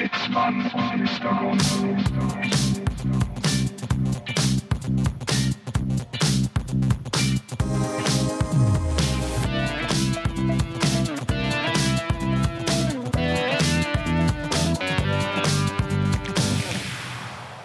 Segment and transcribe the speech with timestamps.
[0.00, 1.62] Sitzmann vom Hintergrund.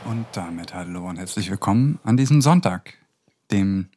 [0.03, 2.95] Und damit hallo und herzlich willkommen an diesem Sonntag,
[3.49, 3.87] dem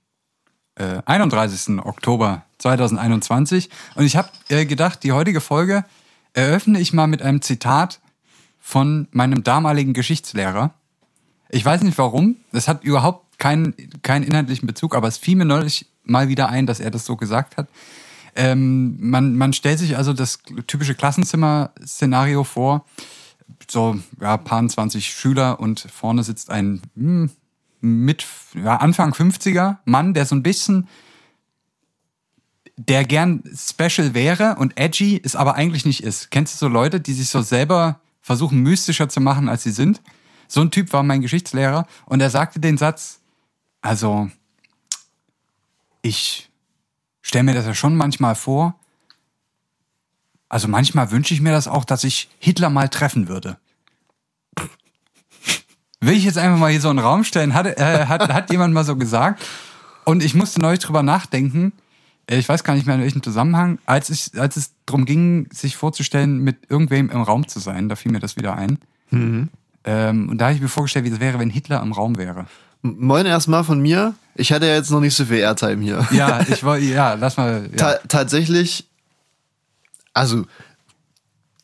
[0.76, 1.80] äh, 31.
[1.84, 3.68] Oktober 2021.
[3.96, 5.84] Und ich habe äh, gedacht, die heutige Folge
[6.34, 7.98] eröffne ich mal mit einem Zitat
[8.68, 10.74] von meinem damaligen Geschichtslehrer.
[11.48, 13.72] Ich weiß nicht warum, es hat überhaupt keinen,
[14.02, 17.16] keinen inhaltlichen Bezug, aber es fiel mir neulich mal wieder ein, dass er das so
[17.16, 17.70] gesagt hat.
[18.36, 22.84] Ähm, man, man stellt sich also das typische Klassenzimmer-Szenario vor.
[23.70, 27.30] So, ja, paar 20 Schüler und vorne sitzt ein hm,
[27.80, 30.88] mit ja, Anfang 50er Mann, der so ein bisschen,
[32.76, 36.30] der gern special wäre und edgy, es aber eigentlich nicht ist.
[36.30, 40.02] Kennst du so Leute, die sich so selber versuchen, mystischer zu machen, als sie sind?
[40.48, 43.20] So ein Typ war mein Geschichtslehrer und er sagte den Satz,
[43.80, 44.30] also,
[46.02, 46.50] ich
[47.22, 48.74] stelle mir das ja schon manchmal vor.
[50.50, 53.56] Also manchmal wünsche ich mir das auch, dass ich Hitler mal treffen würde.
[56.00, 57.54] Will ich jetzt einfach mal hier so einen Raum stellen?
[57.54, 59.42] Hat, äh, hat, hat jemand mal so gesagt?
[60.04, 61.72] Und ich musste neulich drüber nachdenken.
[62.28, 65.48] Äh, Ich weiß gar nicht mehr in welchem Zusammenhang, als, ich, als es darum ging,
[65.52, 67.88] sich vorzustellen, mit irgendwem im Raum zu sein.
[67.88, 68.78] Da fiel mir das wieder ein.
[69.10, 72.46] Ähm, und da habe ich mir vorgestellt, wie das wäre, wenn Hitler im Raum wäre.
[72.82, 74.14] Moin erstmal von mir.
[74.34, 76.06] Ich hatte ja jetzt noch nicht so viel Airtime hier.
[76.12, 77.68] Ja, ich wollte, ja, lass mal.
[77.72, 77.76] Ja.
[77.76, 78.86] Ta tatsächlich,
[80.12, 80.44] also,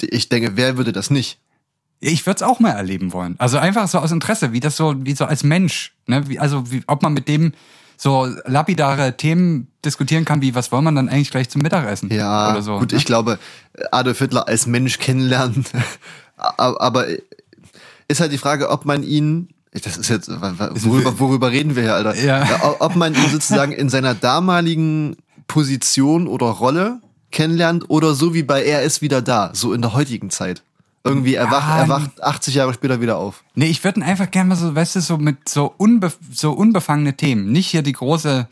[0.01, 1.39] ich denke, wer würde das nicht?
[2.01, 3.37] Ich würde es auch mal erleben wollen.
[3.39, 6.29] Also einfach so aus Interesse, wie das so, wie so als Mensch, ne?
[6.29, 7.53] Wie, also wie, ob man mit dem
[7.97, 12.13] so lapidare Themen diskutieren kann, wie was wollen man dann eigentlich gleich zum Mittagessen?
[12.13, 12.79] Ja, oder so.
[12.79, 12.99] gut, ne?
[12.99, 13.39] ich glaube,
[13.91, 15.65] Adolf Hitler als Mensch kennenlernen,
[16.37, 17.07] aber
[18.09, 21.95] ist halt die Frage, ob man ihn, das ist jetzt, worüber, worüber reden wir hier,
[21.95, 22.17] Alter?
[22.17, 22.77] Ja.
[22.81, 25.17] Ob man ihn sozusagen in seiner damaligen
[25.47, 27.01] Position oder Rolle
[27.31, 30.63] kennenlernt oder so wie bei Er ist wieder da, so in der heutigen Zeit.
[31.07, 33.45] Irgendwie erwacht, Ja, erwacht 80 Jahre später wieder auf.
[33.55, 37.15] Nee, ich würde einfach gerne mal so, weißt du, so mit so, unbe so unbefangene
[37.15, 37.53] Themen.
[37.53, 38.49] Nicht hier die große,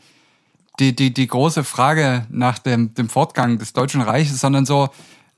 [0.79, 4.89] die, die, die große Frage nach dem, dem Fortgang des Deutschen Reiches, sondern so,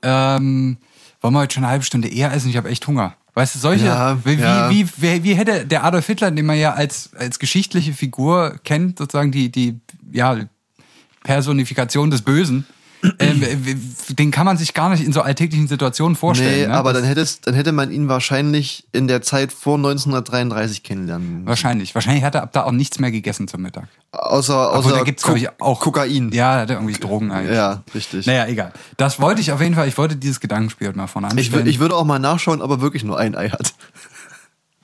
[0.02, 0.78] ähm,
[1.22, 2.50] wollen wir heute schon eine halbe Stunde eher essen?
[2.50, 3.16] Ich habe echt Hunger.
[3.34, 4.70] Weißt du, solche, Ja, wie, ja.
[4.70, 8.98] Wie, wie, wie hätte der Adolf Hitler, den man ja als, als geschichtliche Figur kennt,
[8.98, 9.80] sozusagen die, die,
[10.12, 10.38] ja,
[11.24, 12.66] Personifikation des Bösen,
[13.20, 13.44] ähm,
[14.10, 16.62] den kann man sich gar nicht in so alltäglichen Situationen vorstellen.
[16.62, 16.74] Nee, ne?
[16.74, 21.46] aber dann, hättest, dann hätte man ihn wahrscheinlich in der Zeit vor 1933 kennenlernen.
[21.46, 21.94] Wahrscheinlich.
[21.96, 23.88] Wahrscheinlich hat er ab da auch nichts mehr gegessen zum Mittag.
[24.12, 26.32] Außer, Obwohl, außer da gibt's, glaub ich, auch Kokain.
[26.32, 27.56] Ja, er hat irgendwie Drogen eigentlich.
[27.56, 28.26] Ja, richtig.
[28.26, 28.72] Naja, egal.
[28.98, 31.66] Das wollte ich auf jeden Fall, ich wollte dieses Gedankenspiel mal vorne Ich, anstellen.
[31.66, 33.74] wür- ich würde auch mal nachschauen, ob er wirklich nur ein Ei hat.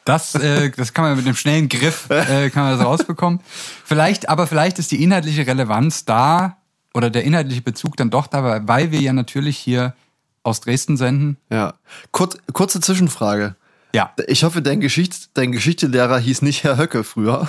[0.05, 3.39] das, äh, das kann man mit einem schnellen Griff äh, kann man das rausbekommen.
[3.85, 6.57] Vielleicht, aber vielleicht ist die inhaltliche Relevanz da
[6.93, 9.95] oder der inhaltliche Bezug dann doch da, weil wir ja natürlich hier
[10.43, 11.37] aus Dresden senden.
[11.51, 11.75] Ja.
[12.11, 13.55] Kurz, kurze Zwischenfrage.
[13.93, 17.47] Ja, Ich hoffe, dein, Geschichts-, dein Geschichtslehrer hieß nicht Herr Höcke früher.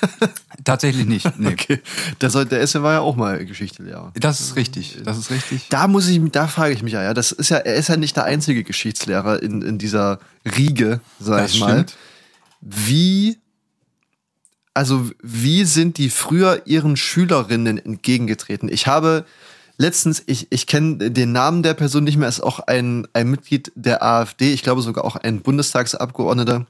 [0.64, 1.38] tatsächlich nicht.
[1.38, 1.48] Nee.
[1.52, 1.80] Okay.
[2.20, 4.12] Der, soll, der ist, ja- war ja auch mal Geschichtslehrer.
[4.14, 4.98] Das ist richtig.
[5.04, 5.68] Das ist richtig.
[5.68, 7.96] Da muss ich, da frage ich mich ja, ja, das ist ja, er ist ja
[7.96, 10.20] nicht der einzige Geschichtslehrer in, in dieser
[10.56, 11.72] Riege, sag Das ich mal.
[11.72, 11.96] stimmt.
[12.62, 13.38] Wie,
[14.74, 18.68] also wie sind die früher ihren Schülerinnen entgegengetreten?
[18.68, 19.24] Ich habe
[19.78, 23.72] letztens, ich, ich kenne den Namen der Person nicht mehr, ist auch ein, ein Mitglied
[23.74, 26.66] der AfD, ich glaube sogar auch ein Bundestagsabgeordneter,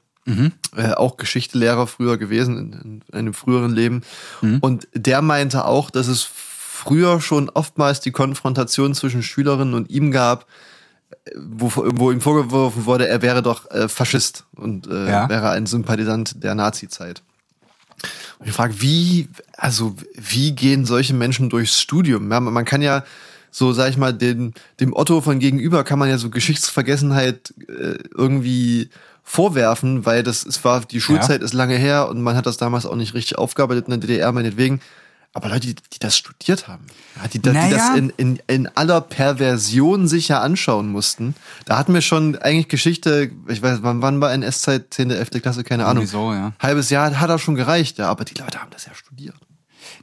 [0.76, 4.02] äh, auch Geschichtelehrer früher gewesen in, in einem früheren Leben.
[4.60, 10.10] Und der meinte auch, dass es früher schon oftmals die Konfrontation zwischen Schülerinnen und ihm
[10.10, 10.46] gab,
[11.36, 15.28] wo, wo ihm vorgeworfen wurde, er wäre doch äh, Faschist und äh, Ja.
[15.28, 17.22] wäre ein Sympathisant der Nazi-Zeit.
[18.38, 22.30] Und ich frage, wie, also wie gehen solche Menschen durchs Studium?
[22.30, 23.04] Ja, man kann ja
[23.50, 27.98] so, sag ich mal, den, dem Otto von gegenüber kann man ja so Geschichtsvergessenheit äh,
[28.16, 28.90] irgendwie
[29.22, 32.84] vorwerfen, weil das es war die Schulzeit ist lange her und man hat das damals
[32.84, 34.80] auch nicht richtig aufgearbeitet in der DDR meinetwegen.
[35.36, 36.86] Aber Leute, die, die das studiert haben,
[37.32, 37.76] die, die Naja.
[37.76, 41.34] das in, in, in aller Perversion sich ja anschauen mussten,
[41.64, 45.30] da hatten wir schon eigentlich Geschichte, ich weiß, wann, wann war NS-Zeit, 10., 11.
[45.42, 46.04] Klasse, keine Ahnung.
[46.04, 46.52] Irgendwie so, ja.
[46.60, 49.34] Halbes Jahr hat er schon gereicht, ja, aber die Leute haben das ja studiert.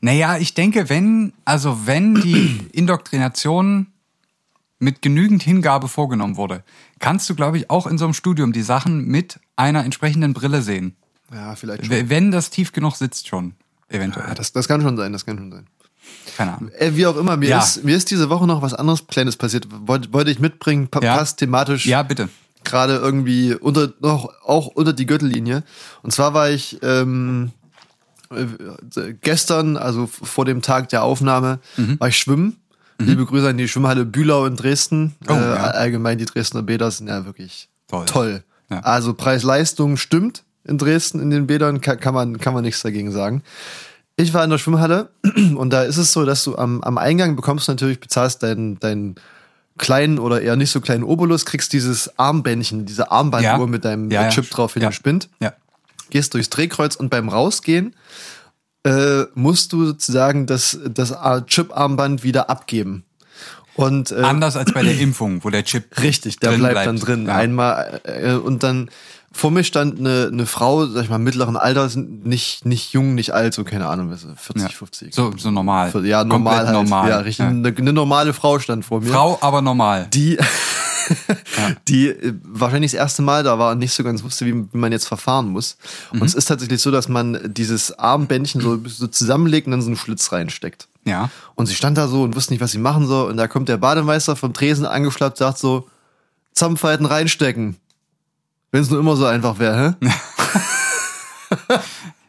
[0.02, 3.88] Naja, ich denke, wenn, also wenn die Indoktrination
[4.80, 6.64] mit genügend Hingabe vorgenommen wurde,
[7.00, 10.62] kannst du, glaube ich, auch in so einem Studium die Sachen mit einer entsprechenden Brille
[10.62, 10.96] sehen.
[11.34, 13.54] Ja, vielleicht W- Wenn das tief genug sitzt schon,
[13.92, 14.28] eventuell.
[14.28, 15.68] Ja, das, das kann schon sein, das kann schon sein.
[16.38, 16.72] Keine Ahnung.
[16.78, 17.60] Äh, wie auch immer, mir, Ja.
[17.60, 19.68] ist, mir ist diese Woche noch was anderes Kleines passiert.
[19.88, 21.16] Wollte, wollte ich mitbringen, pa Ja.
[21.18, 22.30] passt thematisch Ja, bitte.
[22.64, 25.64] gerade irgendwie unter noch auch unter die Gürtellinie.
[26.02, 27.52] Und zwar war ich ähm,
[28.32, 32.00] äh, gestern, also vor dem Tag der Aufnahme, Mhm.
[32.00, 32.58] war ich schwimmen.
[32.98, 35.16] Liebe Grüße an die Schwimmhalle Bühlau in Dresden.
[35.28, 35.54] Oh, äh, ja.
[35.72, 38.06] Allgemein die Dresdner Bäder sind ja wirklich Toll.
[38.06, 38.44] toll.
[38.70, 43.12] Also Preis-Leistung stimmt in Dresden in den Bädern, kann, kann, man, kann man nichts dagegen
[43.12, 43.44] sagen.
[44.16, 45.10] Ich war in der Schwimmhalle
[45.56, 49.16] und da ist es so, dass du am, am Eingang bekommst natürlich, bezahlst deinen, deinen
[49.78, 53.66] kleinen oder eher nicht so kleinen Obolus, kriegst dieses Armbändchen, diese Armbanduhr Ja.
[53.68, 54.30] mit deinem Ja, ja.
[54.30, 54.90] Chip drauf für Ja.
[54.90, 55.54] den Spind Ja.
[56.10, 57.96] gehst durchs Drehkreuz und beim Rausgehen
[58.84, 61.14] äh, musst du sozusagen das, das
[61.46, 63.04] Chip-Armband wieder abgeben.
[63.76, 66.98] Und äh, Anders als bei der Impfung, wo der Chip richtig, der drin bleibt, dann
[66.98, 67.26] drin.
[67.28, 67.36] Ja.
[67.36, 68.90] Einmal äh, und dann
[69.34, 73.34] vor mir stand eine, eine Frau, sag ich mal, mittleren Alters, nicht, nicht jung, nicht
[73.34, 74.70] alt, so keine Ahnung, was, 40, Ja.
[74.70, 75.16] 50.
[75.16, 75.90] So, so normal.
[76.06, 76.90] ja, normal Komplett halt.
[76.90, 77.10] normal.
[77.10, 77.44] Ja, richtig.
[77.46, 77.50] Ja.
[77.50, 79.12] Eine, eine normale Frau stand vor mir.
[79.12, 80.08] Frau, aber normal.
[80.14, 80.38] die,
[81.88, 84.92] die äh, wahrscheinlich das erste Mal da war und nicht so ganz wusste, wie, man
[84.92, 85.78] jetzt verfahren muss.
[86.12, 86.22] Mhm.
[86.22, 89.88] Und es ist tatsächlich so, dass man dieses Armbändchen so, so zusammenlegt und dann so
[89.88, 90.88] einen Schlitz reinsteckt.
[91.06, 91.30] Ja.
[91.56, 93.32] Und sie stand da so und wusste nicht, was sie machen soll.
[93.32, 95.88] Und da kommt der Bademeister vom Tresen angeschlappt, sagt so,
[96.54, 97.78] Zampfhalten reinstecken.
[98.72, 100.08] Wenn es nur immer so einfach wäre, hä?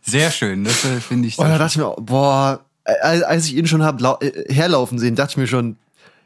[0.03, 0.65] Sehr schön.
[0.65, 1.39] Das äh, finde ich.
[1.39, 2.61] Und sehr da dachte ich mir, boah,
[3.03, 5.77] als als ich ihn schon hab äh, herlaufen sehen, dachte ich mir schon,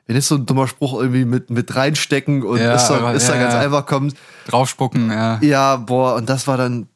[0.06, 3.12] wenn jetzt so ein dummer Spruch irgendwie mit, mit reinstecken und Ja, ist, da, aber-
[3.14, 3.60] ist da ja, ganz ja.
[3.60, 4.14] einfach kommt.
[4.48, 5.38] Draufspucken, ja.
[5.42, 6.86] Ja, boah, und das war dann.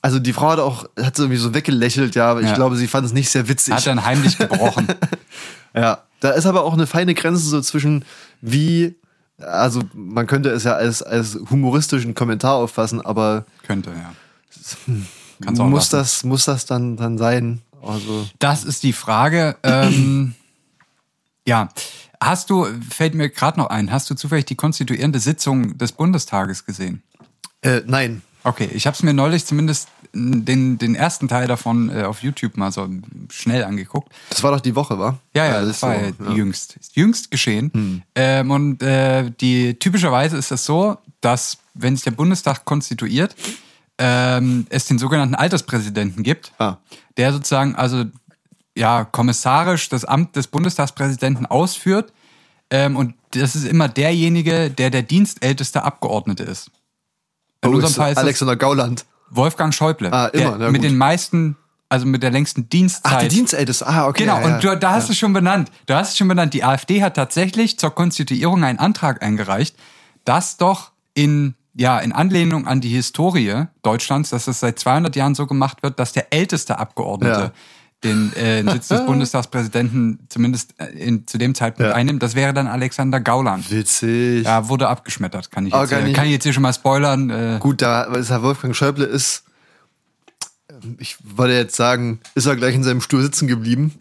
[0.00, 2.86] Also die Frau hat auch, hat so irgendwie so weggelächelt, ja, aber ich glaube, sie
[2.86, 3.74] fand es nicht sehr witzig.
[3.74, 4.86] Hat dann heimlich gebrochen.
[5.74, 8.04] Ja, da ist aber auch eine feine Grenze so zwischen
[8.40, 8.96] wie,
[9.38, 14.12] also man könnte es ja als, als humoristischen Kommentar auffassen, aber Könnte, ja.
[15.40, 15.96] Kannst auch muss lassen.
[15.96, 17.62] das, muss das dann, dann sein?
[17.82, 19.56] Also, Das ist die Frage.
[19.62, 20.34] Ähm,
[21.46, 21.68] ja.
[22.20, 26.64] Hast du, fällt mir gerade noch ein, hast du zufällig die konstituierende Sitzung des Bundestages
[26.64, 27.02] gesehen?
[27.62, 28.22] äh, nein.
[28.44, 32.56] Okay, ich habe es mir neulich zumindest den, den ersten Teil davon äh, auf YouTube
[32.56, 32.88] mal so
[33.30, 34.12] schnell angeguckt.
[34.30, 35.18] Das war doch die Woche, war?
[35.34, 36.26] Ja, ja, das, ist war so, ja ja.
[36.26, 36.36] Hm.
[36.36, 36.76] jüngst.
[36.76, 38.04] Ist jüngst geschehen.
[38.14, 43.34] Ähm, und äh, die typischerweise ist es so, dass wenn sich der Bundestag konstituiert,
[43.98, 46.78] ähm, es den sogenannten Alterspräsidenten gibt, Ah.
[47.16, 48.04] der sozusagen also
[48.76, 52.12] ja kommissarisch das Amt des Bundestagspräsidenten ausführt.
[52.70, 56.70] Ähm, und das ist immer derjenige, der der dienstälteste Abgeordnete ist.
[57.62, 59.04] In Oh, unserem Fall ist Alexander Gauland.
[59.30, 61.56] Wolfgang Schäuble, Ah, immer, na mit den meisten,
[61.88, 63.12] also mit der längsten Dienstzeit.
[63.14, 63.86] Ach, die Dienstälteste.
[63.86, 64.22] Ah, okay.
[64.24, 64.54] Genau, ja, ja.
[64.54, 65.70] und du, da hast du es schon benannt.
[65.86, 66.54] Du hast es schon benannt.
[66.54, 69.76] Die AfD hat tatsächlich zur Konstituierung einen Antrag eingereicht,
[70.24, 75.34] dass doch in, ja, in Anlehnung an die Historie Deutschlands, dass das seit 200 Jahren
[75.34, 77.52] so gemacht wird, dass der älteste Abgeordnete Ja.
[78.04, 81.94] Den äh, Sitz des Bundestagspräsidenten zumindest äh, in, zu dem Zeitpunkt Ja.
[81.96, 82.22] einnimmt.
[82.22, 83.70] Das wäre dann Alexander Gauland.
[83.70, 84.44] Witzig.
[84.44, 87.30] Ja, wurde abgeschmettert, kann ich jetzt, kann äh, kann ich jetzt hier schon mal spoilern.
[87.30, 89.44] Äh, Gut, da ist Herr Wolfgang Schäuble ist,
[90.70, 93.94] ähm, ich wollte jetzt sagen, ist er gleich in seinem Stuhl sitzen geblieben.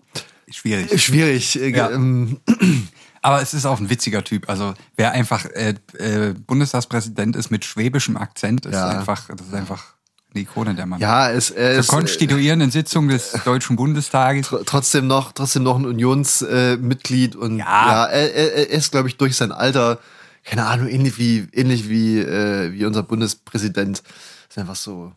[0.50, 1.04] schwierig.
[1.04, 1.60] Schwierig.
[1.60, 1.90] äh, Ja.
[1.92, 2.40] ähm,
[3.24, 4.48] Aber es ist auch ein witziger Typ.
[4.48, 8.88] Also wer einfach äh, äh, Bundestagspräsident ist mit schwäbischem Akzent, ist Ja.
[8.90, 9.96] einfach, das ist einfach
[10.34, 11.00] eine Ikone der Mann.
[11.00, 14.48] ja, es, er Zur ist äh, konstituierenden Sitzung des Deutschen Bundestages.
[14.48, 17.66] tr- trotzdem noch, trotzdem noch ein Unionsmitglied äh, und Ja.
[17.66, 20.00] ja, er, er, er ist, glaube ich, durch sein Alter,
[20.44, 24.04] keine Ahnung, ähnlich wie, ähnlich wie, äh, wie unser Bundespräsident.
[24.50, 25.12] Ist einfach so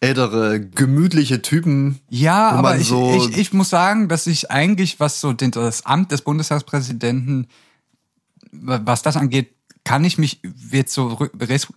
[0.00, 2.00] ältere, gemütliche Typen.
[2.10, 5.86] Ja, aber ich, so- ich, ich muss sagen, dass ich eigentlich, was so den, das
[5.86, 7.46] Amt des Bundestagspräsidenten,
[8.52, 9.53] was das angeht,
[9.84, 10.40] kann ich mich
[10.72, 11.18] jetzt so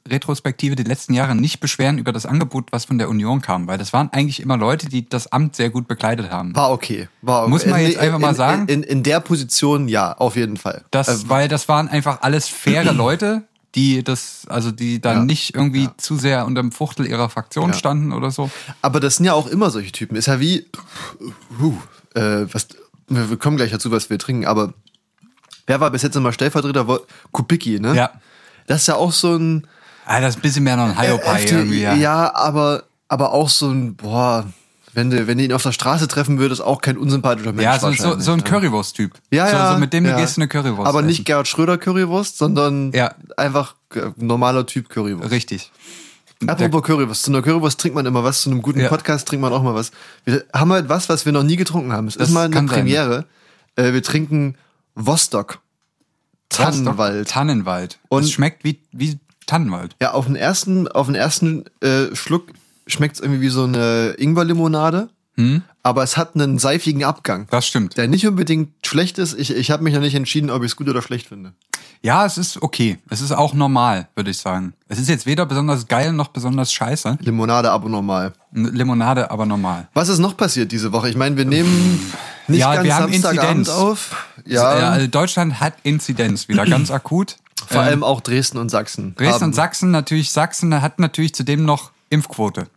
[0.10, 3.78] retrospektive die letzten Jahre nicht beschweren über das Angebot, was von der Union kam, weil
[3.78, 6.56] das waren eigentlich immer Leute, die das Amt sehr gut bekleidet haben.
[6.56, 7.10] War okay.
[7.22, 8.68] War Muss man in- jetzt einfach mal in, sagen?
[8.70, 10.86] In, in, der Position, ja, auf jeden Fall.
[10.92, 13.44] Das, Äh, weil das waren einfach alles faire Leute,
[13.76, 15.24] die das, also die dann Ja.
[15.26, 17.76] nicht irgendwie zu sehr unter dem Fuchtel ihrer Fraktion Ja.
[17.76, 18.50] standen oder so.
[18.82, 20.16] Aber das sind ja auch immer solche Typen.
[20.16, 20.66] Ist ja wie,
[22.16, 22.68] äh, was,
[23.10, 24.74] wir kommen gleich dazu, was wir trinken, aber
[25.68, 26.86] wer war bis jetzt immer Stellvertreter?
[27.32, 27.96] Kubicki, ne?
[27.96, 28.12] Ja.
[28.66, 29.68] Das ist ja auch so ein,
[30.06, 31.94] Ah, das ist ein bisschen mehr noch ein Hiopai FDP irgendwie, ja.
[31.94, 34.46] ja, aber, aber auch so ein, boah,
[34.94, 37.64] wenn du, wenn du ihn auf der Straße treffen würdest, auch kein unsympathischer Mensch.
[37.64, 38.44] Ja, so, so, so ein ne?
[38.44, 39.12] Currywurst-Typ.
[39.32, 39.74] Ja, so, ja.
[39.74, 40.18] so mit dem ja.
[40.18, 40.88] gehst du eine Currywurst.
[40.88, 41.08] Aber essen.
[41.08, 43.14] nicht Gerhard Schröder Currywurst, sondern Ja.
[43.36, 45.30] einfach äh, normaler Typ Currywurst.
[45.30, 45.72] Richtig.
[46.48, 47.24] Apropos Currywurst.
[47.24, 48.88] Zu einer Currywurst trinkt man immer was, zu einem guten Ja.
[48.90, 49.92] Podcast trinkt man auch mal was.
[50.24, 52.08] Wir haben halt was, was wir noch nie getrunken haben.
[52.08, 52.78] Es Das ist mal eine kann sein.
[52.80, 53.26] Premiere.
[53.76, 54.56] Äh, wir trinken
[54.98, 55.60] Vostok.
[56.50, 57.30] Tannenwald.
[57.30, 58.00] Tannenwald.
[58.10, 59.96] Und Und- es schmeckt wie, wie Tannenwald.
[60.02, 62.48] Ja, auf den ersten, auf den ersten äh, Schluck
[62.88, 65.10] schmeckt es irgendwie wie so eine Ingwerlimonade.
[65.38, 65.62] Hm?
[65.84, 67.96] Aber es hat einen seifigen Abgang, Das stimmt.
[67.98, 69.38] der nicht unbedingt schlecht ist.
[69.40, 71.54] Ich, ich habe mich noch nicht entschieden, ob ich es gut oder schlecht finde.
[72.04, 73.00] Ja, es ist okay.
[73.10, 74.74] Es ist auch normal, würde ich sagen.
[74.88, 77.18] Es ist jetzt weder besonders geil noch besonders scheiße.
[77.22, 78.34] Limonade aber normal.
[78.52, 79.88] Limonade, aber normal.
[79.94, 81.10] Was ist noch passiert diese Woche?
[81.10, 82.00] Ich meine, wir nehmen
[82.48, 83.70] nicht Ja, ganz wir haben Inzidenz.
[83.70, 84.28] auf.
[84.46, 84.78] Ja.
[84.80, 87.38] Ja, also Deutschland hat Inzidenz wieder ganz akut.
[87.68, 89.16] vor Ähm, allem auch Dresden und Sachsen.
[89.16, 89.44] Dresden haben.
[89.46, 90.32] und Sachsen natürlich.
[90.32, 92.68] Sachsen hat natürlich zudem noch Impfquote.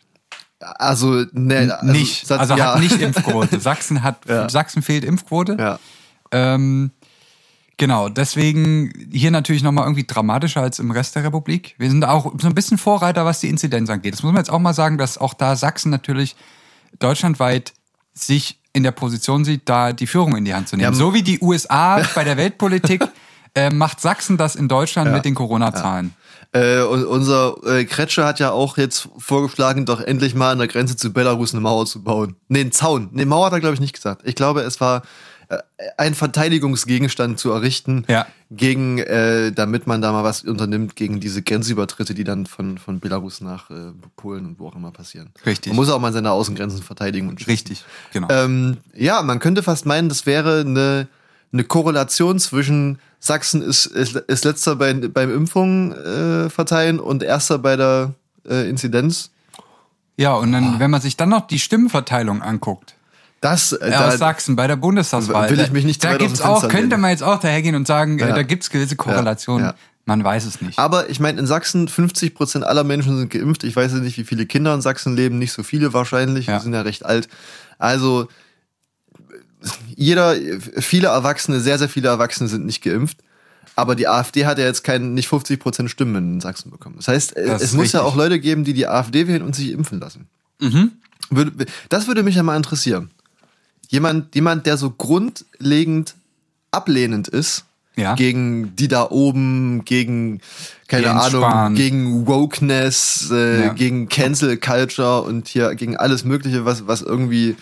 [0.61, 2.27] Also, ne, also, nicht.
[2.27, 2.75] Satz- also ja.
[2.75, 3.61] hat nicht Impfquote.
[3.61, 4.49] Sachsen hat, Ja.
[4.49, 5.57] Sachsen fehlt Impfquote.
[5.59, 5.79] Ja.
[6.33, 6.91] Ähm,
[7.79, 11.75] genau, deswegen hier natürlich nochmal irgendwie dramatischer als im Rest der Republik.
[11.79, 14.13] Wir sind auch so ein bisschen Vorreiter, was die Inzidenz angeht.
[14.15, 16.37] Das muss man jetzt auch mal sagen, dass auch da Sachsen natürlich
[16.99, 17.73] deutschlandweit
[18.13, 20.93] sich in der Position sieht, da die Führung in die Hand zu nehmen.
[20.93, 23.03] Ja, so wie die USA bei der Weltpolitik
[23.55, 25.15] äh, macht Sachsen das in Deutschland Ja.
[25.15, 26.15] mit den Corona-Zahlen.
[26.53, 30.67] Äh, und unser äh, Kretscher hat ja auch jetzt vorgeschlagen, doch endlich mal an der
[30.69, 32.35] Grenze zu Belarus eine Mauer zu bauen.
[32.49, 33.09] Nee, einen Zaun.
[33.13, 34.23] Nee, Mauer hat er, glaube ich, nicht gesagt.
[34.25, 35.03] Ich glaube, es war
[35.49, 35.59] äh,
[35.97, 38.27] ein Verteidigungsgegenstand zu errichten, Ja.
[38.51, 42.99] gegen, äh, damit man da mal was unternimmt gegen diese Grenzübertritte, die dann von, von
[43.01, 45.31] Belarus nach äh, Polen und wo auch immer passieren.
[45.47, 45.71] Richtig.
[45.73, 47.51] Man muss auch mal seine Außengrenzen verteidigen und schützen.
[47.51, 48.29] Richtig, genau.
[48.31, 51.07] Ähm, ja, man könnte fast meinen, das wäre eine,
[51.53, 57.59] eine Korrelation zwischen Sachsen ist, ist, ist letzter bei, beim Impfung äh, verteilen und erster
[57.59, 58.15] bei der
[58.49, 59.31] äh, Inzidenz.
[60.17, 62.95] ja, und dann, wenn man sich dann noch die Stimmenverteilung anguckt,
[63.41, 65.51] Das, äh, aus da, Sachsen bei der Bundestagswahl.
[65.51, 67.87] Will ich mich nicht da aus gibt's auch, Fenster könnte man jetzt auch dahergehen und
[67.87, 68.35] sagen, äh, Ja.
[68.35, 69.67] da gibt's gewisse Korrelationen.
[69.67, 69.75] ja.
[70.07, 70.79] Man weiß es nicht.
[70.79, 73.63] aber ich meine, in Sachsen 50 Prozent aller Menschen sind geimpft.
[73.65, 75.39] Ich weiß ja nicht, wie viele Kinder in Sachsen leben.
[75.39, 76.47] Nicht so viele wahrscheinlich.
[76.47, 76.55] Ja.
[76.55, 77.29] Wir sind ja recht alt.
[77.79, 78.27] Also
[79.97, 80.35] jeder,
[80.79, 83.19] viele Erwachsene, sehr, sehr viele Erwachsene sind nicht geimpft.
[83.77, 86.97] Aber die AfD hat ja jetzt kein, nicht 50 Prozent Stimmen in Sachsen bekommen.
[86.97, 88.13] Das heißt, äh, Das es muss ja richtig.
[88.13, 90.27] auch Leute geben, die die AfD wählen und sich impfen lassen.
[91.31, 93.11] Würde, das würde mich ja mal interessieren.
[93.89, 96.15] Jemand, jemand, der so grundlegend
[96.71, 97.65] ablehnend ist
[97.97, 98.15] Ja.
[98.15, 100.41] gegen die da oben, gegen,
[100.89, 101.75] keine Jens Ahnung, Spahn.
[101.75, 103.73] gegen Wokeness, äh, Ja.
[103.73, 107.57] gegen Cancel Culture und hier gegen alles Mögliche, was, was irgendwie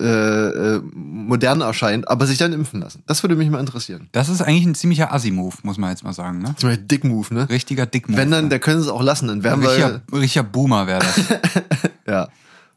[0.00, 3.02] äh, äh, modern erscheint, aber sich dann impfen lassen.
[3.06, 4.08] Das würde mich mal interessieren.
[4.12, 6.38] Das ist eigentlich ein ziemlicher Assi-Move, muss man jetzt mal sagen.
[6.40, 6.48] Ne?
[6.60, 7.48] Beispiel Dick-Move, ne?
[7.48, 8.18] Richtiger Dick-Move.
[8.18, 11.00] Wenn dann, da können sie es auch lassen, dann wären richtiger, wir, richtiger Boomer wäre
[11.00, 11.20] das.
[12.08, 12.28] ja,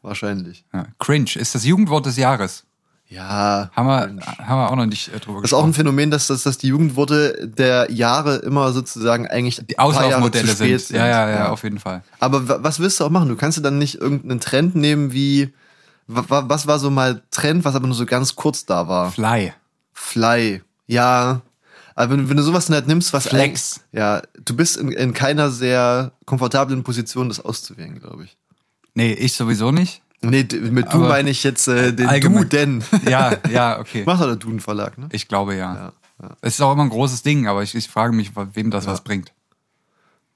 [0.02, 0.64] wahrscheinlich.
[0.72, 0.86] ja.
[0.98, 2.64] Cringe ist das Jugendwort des Jahres.
[3.10, 3.70] Ja.
[3.74, 5.70] Haben wir, haben wir auch noch nicht äh, drüber Das ist auch gesprochen.
[5.70, 10.80] ein Phänomen, dass, dass, dass die Jugendworte der Jahre immer sozusagen eigentlich Die Auslaufmodelle spät
[10.82, 10.96] sind.
[10.98, 12.02] Ja, ja, ja, auf jeden Fall.
[12.20, 13.30] Aber wa- was willst du auch machen?
[13.30, 15.54] Du kannst ja dann nicht irgendeinen Trend nehmen wie,
[16.08, 19.12] was war so mal Trend, was aber nur so ganz kurz da war?
[19.12, 19.52] Fly.
[19.92, 20.62] Fly.
[20.86, 21.42] Ja.
[21.94, 23.80] Aber wenn, wenn du sowas halt nimmst, was Flex.
[23.92, 28.36] Ja, du bist in, in keiner sehr komfortablen Position, das auszuwählen, glaube ich.
[28.94, 30.02] Nee, ich sowieso nicht.
[30.20, 32.84] Nee, mit du meine ich jetzt äh, den allgemein- Du denn.
[33.08, 34.02] Ja, ja, okay.
[34.04, 35.08] Macht doch der Duden Verlag, ne?
[35.12, 35.74] Ich glaube ja.
[35.74, 36.36] Ja, ja.
[36.40, 39.02] Es ist auch immer ein großes Ding, aber ich, ich frage mich, wem das was
[39.02, 39.32] bringt.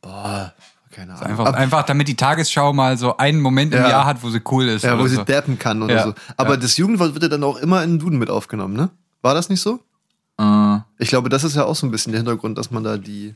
[0.01, 0.53] Boah,
[0.93, 1.27] keine Ahnung.
[1.27, 3.89] Einfach, einfach damit die Tagesschau mal so einen Moment im Ja.
[3.89, 4.83] Jahr hat, wo sie cool ist.
[4.85, 5.25] Ja, wo oder sie so.
[5.25, 6.15] dappen kann oder Ja, so.
[6.37, 6.57] Aber ja.
[6.59, 8.91] das Jugendwort wird ja dann auch immer in den Duden mit aufgenommen, ne?
[9.23, 9.81] War das nicht so?
[10.39, 12.97] Äh, Ich glaube, das ist ja auch so ein bisschen der Hintergrund, dass man da
[12.97, 13.35] die,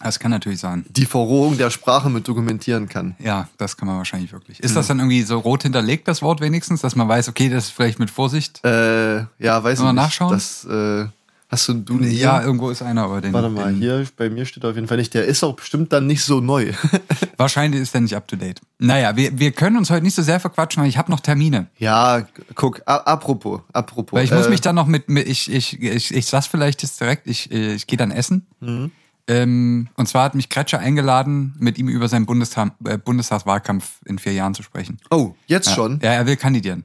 [0.00, 0.84] das kann natürlich sein.
[0.90, 3.14] die Verrohung der Sprache mit dokumentieren kann.
[3.18, 4.60] Ja, das kann man wahrscheinlich wirklich.
[4.60, 7.64] Ist das dann irgendwie so rot hinterlegt, das Wort wenigstens, dass man weiß, okay, das
[7.66, 8.62] ist vielleicht mit Vorsicht?
[8.64, 9.94] Äh, ja, weiß ich nicht.
[9.94, 10.32] nachschauen?
[10.32, 11.06] Das, äh,
[11.54, 13.32] hast du einen ja, irgendwo ist einer, aber den.
[13.32, 15.14] Warte mal, den, hier bei mir steht auf jeden Fall nicht.
[15.14, 16.72] Der ist auch bestimmt dann nicht so neu.
[17.36, 18.60] Wahrscheinlich ist der nicht up to date.
[18.78, 21.68] Naja, wir, wir können uns heute nicht so sehr verquatschen, weil ich habe noch Termine.
[21.78, 24.16] ja, guck, apropos, apropos.
[24.18, 26.82] Weil ich muss äh, mich dann noch mit, mit ich, ich, ich, ich sag's vielleicht
[26.82, 28.46] jetzt direkt, ich, äh, ich gehe dann essen.
[28.60, 28.90] Mhm.
[29.26, 34.18] Ähm, und zwar hat mich Kretscher eingeladen, mit ihm über seinen Bundestag, äh, Bundestagswahlkampf in
[34.18, 34.98] vier Jahren zu sprechen.
[35.10, 35.74] Oh, jetzt Ja.
[35.74, 36.00] schon.
[36.02, 36.84] Ja, er will kandidieren.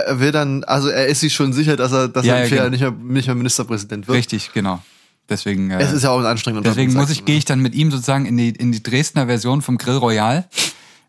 [0.00, 2.48] Er will dann, also er ist sich schon sicher, dass er, dass Ja, er ja,
[2.64, 2.68] genau.
[2.70, 4.16] Nicht mehr, nicht mehr Ministerpräsident wird.
[4.16, 4.82] Richtig, genau.
[5.28, 7.38] Deswegen, äh, Es ist ja auch ein anstrengender deswegen muss ich, gehe ne?
[7.38, 10.44] ich dann mit ihm sozusagen in die, in die Dresdner Version vom Grill Royal,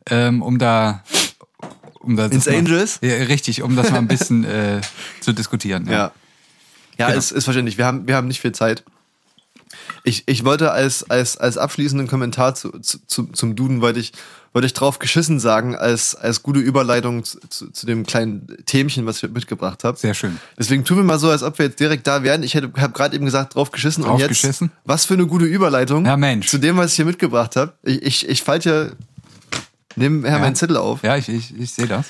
[0.09, 1.03] ähm, um da,
[1.99, 2.99] um da Ins mal- Angels?
[3.01, 4.79] Ja, richtig, um das mal ein bisschen äh,
[5.19, 5.85] zu diskutieren.
[5.87, 6.11] Ja.
[6.97, 7.17] Ja, Genau.
[7.19, 7.77] ist, ist verständlich.
[7.77, 8.85] Wir haben, wir haben nicht viel Zeit.
[10.03, 14.13] Ich, ich wollte als, als, als abschließenden Kommentar zu, zu, zu, zum Duden, wollte ich,
[14.53, 19.05] wollte ich drauf geschissen sagen, als, als gute Überleitung zu, zu, zu dem kleinen Themchen,
[19.05, 19.97] was ich mitgebracht habe.
[19.97, 20.39] Sehr schön.
[20.57, 22.43] Deswegen tun wir mal so, als ob wir jetzt direkt da wären.
[22.43, 24.03] Ich habe gerade eben gesagt, drauf geschissen.
[24.03, 24.71] Drauf und jetzt, geschissen?
[24.85, 26.47] was für eine gute Überleitung Ja, Mensch.
[26.49, 27.73] zu dem, was ich hier mitgebracht habe.
[27.83, 28.91] Ich, ich, ich falte hier
[29.95, 30.39] nebenher Ja.
[30.39, 31.03] meinen Zettel auf.
[31.03, 32.05] Ja, ich, ich, ich sehe das.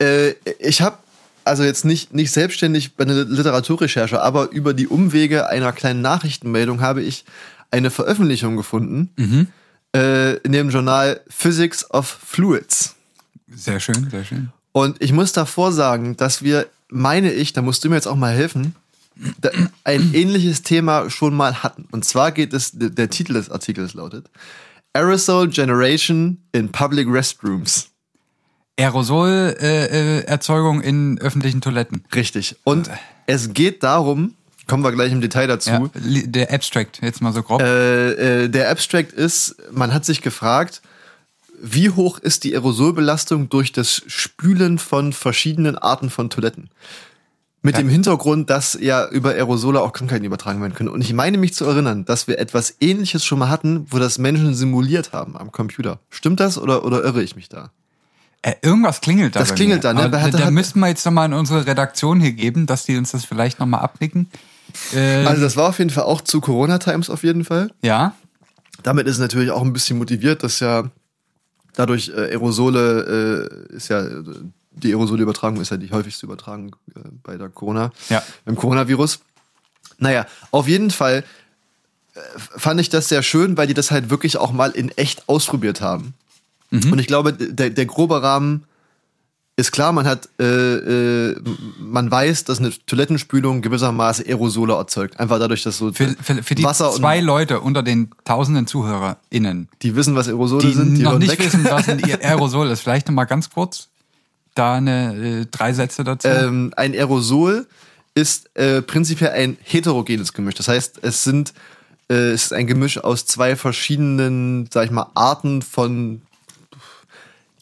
[0.00, 0.98] Äh, ich habe
[1.44, 6.80] also jetzt nicht, nicht selbstständig bei einer Literaturrecherche, aber über die Umwege einer kleinen Nachrichtenmeldung
[6.80, 7.24] habe ich
[7.70, 9.46] eine Veröffentlichung gefunden Mhm.
[9.94, 12.94] äh, in dem Journal Physics of Fluids.
[13.54, 14.50] Sehr schön, sehr schön.
[14.72, 18.16] Und ich muss davor sagen, dass wir, meine ich, da musst du mir jetzt auch
[18.16, 18.74] mal helfen,
[19.84, 21.86] ein ähnliches Thema schon mal hatten.
[21.92, 24.28] Und zwar geht es, der Titel des Artikels lautet
[24.92, 27.88] Aerosol Generation in Public Restrooms.
[28.78, 32.04] Aerosolerzeugung äh, in öffentlichen Toiletten.
[32.14, 32.56] Richtig.
[32.64, 32.90] Und
[33.26, 34.34] es geht darum,
[34.66, 35.70] kommen wir gleich im Detail dazu.
[35.70, 35.88] Ja,
[36.26, 37.62] der Abstract, jetzt mal so grob.
[37.62, 40.82] Äh, äh, der Abstract ist, man hat sich gefragt,
[41.62, 46.68] wie hoch ist die Aerosolbelastung durch das Spülen von verschiedenen Arten von Toiletten?
[47.62, 47.80] Mit Ja.
[47.82, 50.90] dem Hintergrund, dass ja über Aerosole auch Krankheiten übertragen werden können.
[50.90, 54.18] Und ich meine mich zu erinnern, dass wir etwas ähnliches schon mal hatten, wo das
[54.18, 55.98] Menschen simuliert haben am Computer.
[56.10, 57.70] Stimmt das oder, oder irre ich mich da?
[58.46, 59.40] Äh, irgendwas klingelt da.
[59.40, 59.94] Das klingelt mir.
[59.94, 60.20] da, ne?
[60.20, 63.12] Hat- da hat- müssten wir jetzt nochmal in unsere Redaktion hier geben, dass die uns
[63.12, 64.28] das vielleicht nochmal abnicken.
[64.94, 67.70] Äh, Also das war auf jeden Fall auch zu Corona-Times auf jeden Fall.
[67.80, 68.14] ja,
[68.82, 70.84] damit ist es natürlich auch ein bisschen motiviert, dass ja
[71.74, 74.04] dadurch äh, Aerosole äh, ist ja
[74.72, 78.22] die Aerosolübertragung ist ja die häufigste Übertragung äh, bei der Corona, Ja.
[78.44, 79.20] beim Coronavirus.
[79.98, 81.24] Naja, auf jeden Fall
[82.14, 85.28] äh, fand ich das sehr schön, weil die das halt wirklich auch mal in echt
[85.28, 86.12] ausprobiert haben.
[86.92, 88.64] Und ich glaube, der, der grobe Rahmen
[89.56, 91.36] ist klar, man hat, äh, äh,
[91.78, 95.20] man weiß, dass eine Toilettenspülung gewissermaßen Aerosole erzeugt.
[95.20, 98.66] Einfach dadurch, dass so für, für, für die Wasser und zwei Leute unter den tausenden
[98.66, 101.44] ZuhörerInnen, die wissen, was Aerosole die, sind, die noch nicht weg.
[101.44, 102.80] wissen, was ein Aerosol ist.
[102.80, 103.88] Vielleicht nochmal ganz kurz
[104.54, 106.28] da eine äh, drei Sätze dazu.
[106.28, 107.66] ähm, ein Aerosol
[108.14, 110.54] ist äh, prinzipiell ein heterogenes Gemisch.
[110.54, 111.52] Das heißt, es sind
[112.08, 116.22] äh, es ist ein Gemisch aus zwei verschiedenen, sag ich mal, Arten von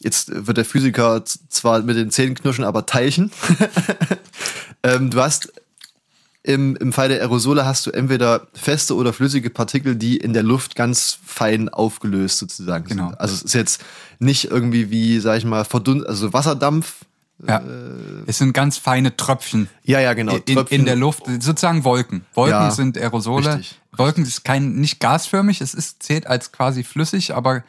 [0.03, 3.31] jetzt wird der Physiker zwar mit den Zähnen knirschen, aber Teilchen.
[4.83, 5.51] ähm, du hast
[6.45, 10.43] im, im Fall der Aerosole hast du entweder feste oder flüssige Partikel, die in der
[10.43, 13.09] Luft ganz fein aufgelöst sozusagen Genau.
[13.09, 13.19] sind.
[13.21, 13.81] Also es ist jetzt
[14.19, 16.95] nicht irgendwie wie, sag ich mal, verdunst, also Wasserdampf.
[17.47, 17.61] ja.
[18.27, 20.35] es sind ganz feine Tröpfchen Ja, ja, genau.
[20.45, 22.25] in, in der Luft, sozusagen Wolken.
[22.33, 23.55] Wolken Ja, sind Aerosole.
[23.55, 27.63] richtig, Wolken ist kein nicht gasförmig, es ist zählt als quasi flüssig, aber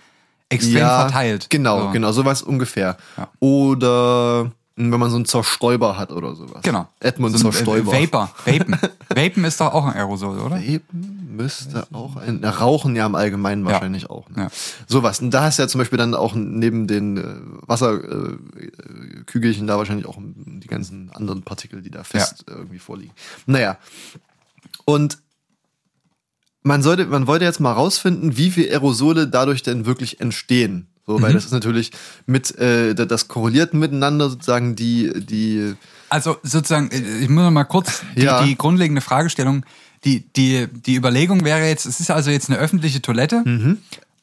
[0.48, 1.50] extrem verteilt.
[1.50, 1.90] Genau, So.
[1.90, 2.96] genau, sowas ungefähr.
[3.16, 3.28] Ja.
[3.40, 4.44] Oder
[4.76, 6.62] mh, wenn man so einen Zerstäuber hat oder sowas.
[6.62, 6.88] Genau.
[7.00, 7.92] Edmund So ein, Zerstäuber.
[7.94, 8.30] Äh, Vapor.
[8.44, 8.76] Vapen.
[9.14, 10.56] Vapen ist doch auch ein Aerosol, oder?
[10.56, 14.28] Vapen müsste auch ein na, Rauchen ja im Allgemeinen wahrscheinlich auch.
[14.30, 14.44] Ne?
[14.44, 14.48] Ja.
[14.86, 15.20] Sowas.
[15.20, 17.24] Und da hast du ja zum Beispiel dann auch neben den äh,
[17.66, 23.12] Wasserkügelchen äh, da wahrscheinlich auch die ganzen anderen Partikel, die da fest äh, irgendwie vorliegen.
[23.46, 23.78] Naja.
[24.84, 25.18] Und
[26.64, 30.88] man sollte, man wollte jetzt mal rausfinden, wie viel Aerosole dadurch denn wirklich entstehen.
[31.06, 31.22] So, Mhm.
[31.22, 31.92] weil das ist natürlich
[32.26, 35.74] mit, äh, da- das korreliert miteinander sozusagen die, die,
[36.08, 38.42] Also sozusagen, äh, ich muss noch mal kurz die, Ja.
[38.42, 39.64] die grundlegende Fragestellung,
[40.04, 43.44] die, die, die Überlegung wäre jetzt, es ist also jetzt eine öffentliche Toilette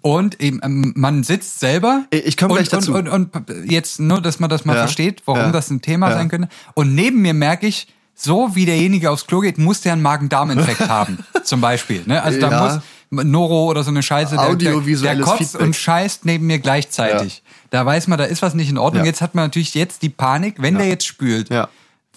[0.01, 2.05] und eben, ähm, man sitzt selber.
[2.09, 2.93] Ich- ich komm und, gleich dazu.
[2.95, 4.79] Und, und, und jetzt nur, dass man das mal Ja.
[4.81, 5.51] versteht, warum Ja.
[5.51, 6.49] das ein Thema sein könnte.
[6.73, 10.79] Und neben mir merke ich, so wie derjenige aufs Klo geht, muss der einen Magen-Darm-Infekt
[10.89, 12.03] haben, zum Beispiel.
[12.05, 12.21] Ne?
[12.21, 12.81] Also da Ja.
[13.09, 14.73] muss Noro oder so eine Scheiße, der, der,
[15.19, 15.61] kotzt Feedback.
[15.61, 17.43] und scheißt neben mir gleichzeitig.
[17.69, 19.03] Da weiß man, da ist was nicht in Ordnung.
[19.03, 19.07] Ja.
[19.09, 21.67] Jetzt hat man natürlich jetzt die Panik, wenn der jetzt spült, ja.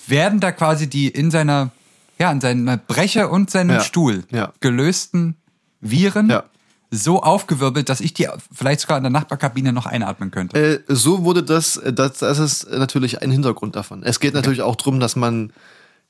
[0.06, 1.70] werden da quasi die in seiner,
[2.18, 3.80] ja, in seiner Breche und seinem Ja.
[3.80, 4.52] Stuhl Ja.
[4.60, 5.36] gelösten
[5.80, 6.44] Viren Ja.
[6.90, 10.56] so aufgewirbelt, dass ich die vielleicht sogar in der Nachbarkabine noch einatmen könnte.
[10.88, 14.02] Äh, so wurde das, äh, das, das ist natürlich ein Hintergrund davon.
[14.04, 15.52] Es geht natürlich auch drum, dass man,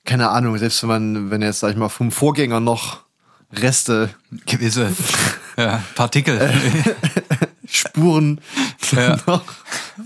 [0.04, 3.00] keine Ahnung, selbst wenn man, wenn jetzt, sag ich mal, vom Vorgänger noch
[3.52, 4.10] Reste,
[4.46, 4.92] Gewisse
[5.56, 6.52] ja, Partikel.
[7.66, 8.40] Spuren
[8.92, 9.16] Ja.
[9.26, 9.42] noch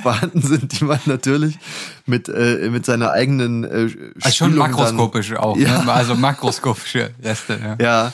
[0.02, 1.58] vorhanden sind, die man natürlich
[2.06, 5.56] mit, äh, mit seiner eigenen äh, also schon Spülung makroskopisch auch.
[5.56, 5.82] Ja.
[5.82, 5.92] Ne?
[5.92, 7.54] Also makroskopische Reste.
[7.61, 7.76] Ja.
[7.76, 8.12] Dann, ja,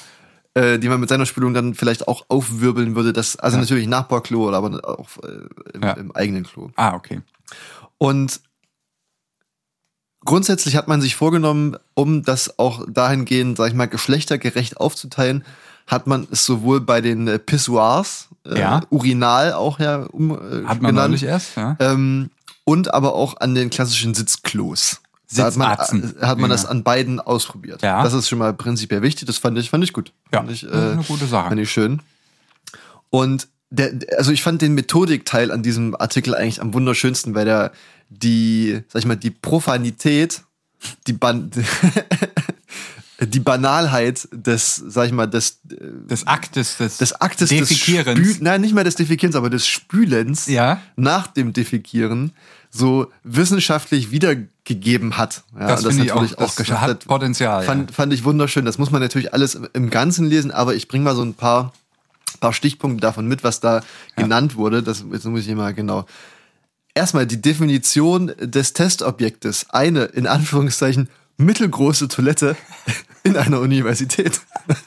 [0.54, 3.12] äh, die man mit seiner Spülung dann vielleicht auch aufwirbeln würde.
[3.12, 5.92] Das, also natürlich Nachbarklo, aber auch äh, im, Ja.
[5.92, 6.70] im eigenen Klo.
[6.76, 7.20] Ah, okay.
[7.98, 8.40] Und
[10.24, 15.44] grundsätzlich hat man sich vorgenommen, um das auch dahingehend, sag ich mal, geschlechtergerecht aufzuteilen,
[15.86, 18.80] hat man es sowohl bei den äh, Pissoirs, äh, Ja.
[18.90, 21.76] Urinal auch ja um, äh, Hat man genannt, erst, ja.
[21.78, 22.30] ähm,
[22.64, 25.00] und aber auch an den klassischen Sitzklos.
[25.34, 26.68] Da hat man, äh, hat man das Ja.
[26.70, 27.82] an beiden ausprobiert.
[27.82, 28.02] Ja.
[28.02, 29.26] Das ist schon mal prinzipiell wichtig.
[29.26, 30.12] Das fand ich, fand ich gut.
[30.32, 31.48] Ja, fand ich, das ist eine gute Sache.
[31.48, 32.00] Fand ich schön.
[33.10, 37.72] Und der, also ich fand den Methodikteil an diesem Artikel eigentlich am wunderschönsten, weil der
[38.08, 40.42] die, sag ich mal, die Profanität,
[41.06, 41.50] die Ban
[43.20, 45.76] die Banalheit des, sag ich mal, des, äh,
[46.10, 48.20] Des Aktes des, des Aktes Defekierens.
[48.28, 50.80] des nein, nicht mehr des Defekierens, aber des Spülens Ja.
[50.96, 52.32] nach dem Defekieren
[52.70, 55.44] so wissenschaftlich wiedergegeben hat.
[55.58, 58.64] Ja, Das und finde ich auch, natürlich das geschafft hat Potenzial, Fand, fand ich wunderschön.
[58.64, 61.72] Das muss man natürlich alles im- Ganzen lesen, aber ich bringe mal so ein paar,
[62.40, 63.80] paar Stichpunkte davon mit, was da
[64.16, 64.82] genannt wurde.
[64.82, 66.04] Das, jetzt muss ich mal genau.
[66.94, 69.66] Erstmal die Definition des Testobjektes.
[69.70, 72.54] Eine, in Anführungszeichen, mittelgroße Toilette
[73.24, 74.40] in einer Universität.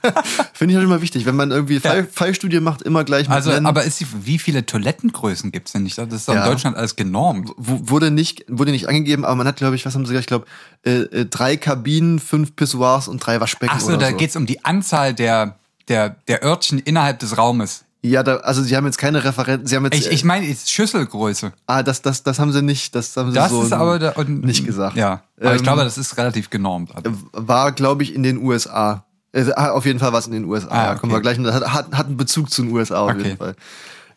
[0.53, 3.49] Finde ich halt immer wichtig, wenn man irgendwie Fall, Fallstudie macht, immer gleich mit Also,
[3.51, 3.65] nennen.
[3.65, 5.97] aber ist die, wie viele Toilettengrößen gibt's denn nicht?
[5.97, 6.45] Das ist doch Ja.
[6.45, 7.49] in Deutschland alles genormt.
[7.49, 7.53] W-
[7.89, 10.23] wurde nicht, wurde nicht angegeben, aber man hat, glaube ich, was haben sie gesagt?
[10.23, 10.45] Ich glaube,
[10.85, 13.73] äh, äh, drei Kabinen, fünf Pissoirs und drei Waschbecken.
[13.75, 14.15] Ach so, oder da so.
[14.15, 15.57] geht's um die Anzahl der,
[15.89, 17.83] der, der Örtchen innerhalb des Raumes.
[18.09, 19.67] Ja, da, also sie haben jetzt keine Referenzen.
[19.67, 21.53] Sie haben jetzt, Ich, ich meine, Schüsselgröße.
[21.65, 24.11] ah, das, das, das haben sie nicht, das haben sie Das so ist aber da,
[24.11, 24.95] und, nicht gesagt.
[24.95, 26.95] Ja, aber ich Ähm, glaube, das ist relativ genormt.
[26.95, 29.03] Also, war, glaube ich, in den USA.
[29.33, 30.67] Äh, ah, auf jeden Fall war es in den USA.
[30.69, 30.99] Ah, ja, okay.
[30.99, 31.37] kommen wir gleich.
[31.41, 33.23] Das hat, hat, hat einen Bezug zu den USA auf Okay.
[33.23, 33.55] jeden Fall.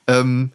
[0.07, 0.53] Ähm,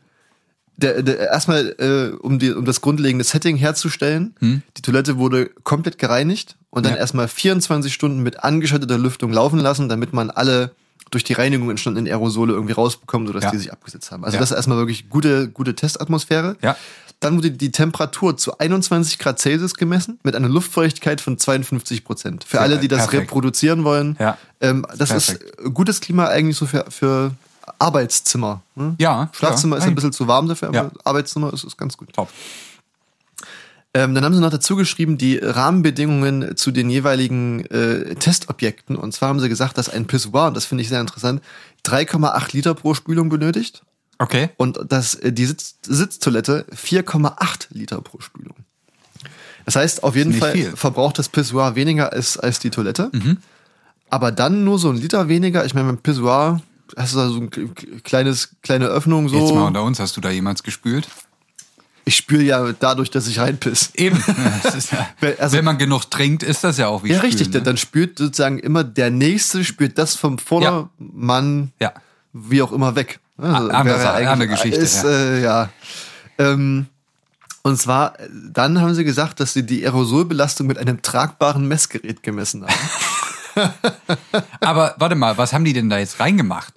[0.77, 5.97] der, der, erstmal, äh, um, die, um das grundlegende Setting herzustellen, die Toilette wurde komplett
[5.97, 6.97] gereinigt und dann Hm?
[6.97, 7.01] Ja.
[7.01, 10.71] erstmal 24 Stunden mit angeschalteter Lüftung laufen lassen, damit man alle
[11.11, 13.51] durch die Reinigung entstandenen Aerosole irgendwie rausbekommt, sodass Ja.
[13.51, 14.23] die sich abgesetzt haben.
[14.25, 14.39] Also Ja.
[14.41, 16.55] das ist erstmal wirklich gute, gute Testatmosphäre.
[16.61, 16.75] Ja.
[17.21, 22.43] Dann wurde die Temperatur zu 21 Grad Celsius gemessen mit einer Luftfeuchtigkeit von 52 Prozent.
[22.43, 23.23] Für alle, die das perfekt.
[23.23, 24.17] reproduzieren wollen.
[24.19, 24.37] Ja.
[24.59, 25.43] Ähm, das Perfekt.
[25.43, 27.31] ist gutes Klima eigentlich so für, für
[27.79, 28.61] Arbeitszimmer.
[28.75, 28.95] Ne?
[28.99, 30.91] Ja, Schlafzimmer ist ein bisschen zu warm dafür, aber.
[31.03, 32.11] Arbeitszimmer ist, ist ganz gut.
[32.13, 32.29] top.
[33.95, 38.97] Ähm, dann haben sie noch dazu geschrieben, die Rahmenbedingungen zu den jeweiligen äh, Testobjekten.
[38.97, 41.41] Und zwar haben sie gesagt, dass ein Pissoir, und das finde ich sehr interessant,
[41.85, 43.83] 3,8 Liter pro Spülung benötigt.
[44.17, 44.49] Okay.
[44.57, 48.57] Und dass äh, die Sitz Sitztoilette 4,8 Liter pro Spülung.
[49.63, 50.71] Das heißt, auf jeden Fall viel.
[50.71, 50.75] Mhm.
[50.75, 53.09] verbraucht das Pissoir weniger als, als die Toilette.
[54.09, 55.65] Aber dann nur so ein Liter weniger.
[55.65, 56.61] Ich meine, beim Pissoir
[56.97, 59.65] hast du da so ein kleines, kleine Öffnung Jetzt mal so.
[59.65, 61.07] unter uns, hast du da jemals gespült?
[62.07, 63.91] Ich spüre ja dadurch, dass ich reinpiss.
[63.95, 64.23] Eben.
[64.91, 67.53] Ja, Weil, also- wenn man genug trinkt, ist das ja auch wie Ja, Spülen, richtig.
[67.53, 67.61] Ne?
[67.61, 71.93] Dann spürt sozusagen immer der Nächste, spürt das vom Vordermann, Ja.
[72.33, 73.19] wie auch immer, weg.
[73.37, 75.09] Also, andere andere Geschichte, Ist, ja.
[75.09, 75.69] Äh, ja.
[76.37, 76.85] Ähm,
[77.63, 78.13] und zwar,
[78.51, 83.71] dann haben sie gesagt, dass sie die Aerosolbelastung mit einem tragbaren Messgerät gemessen haben.
[84.59, 86.73] Aber warte mal, was haben die denn da jetzt reingemacht?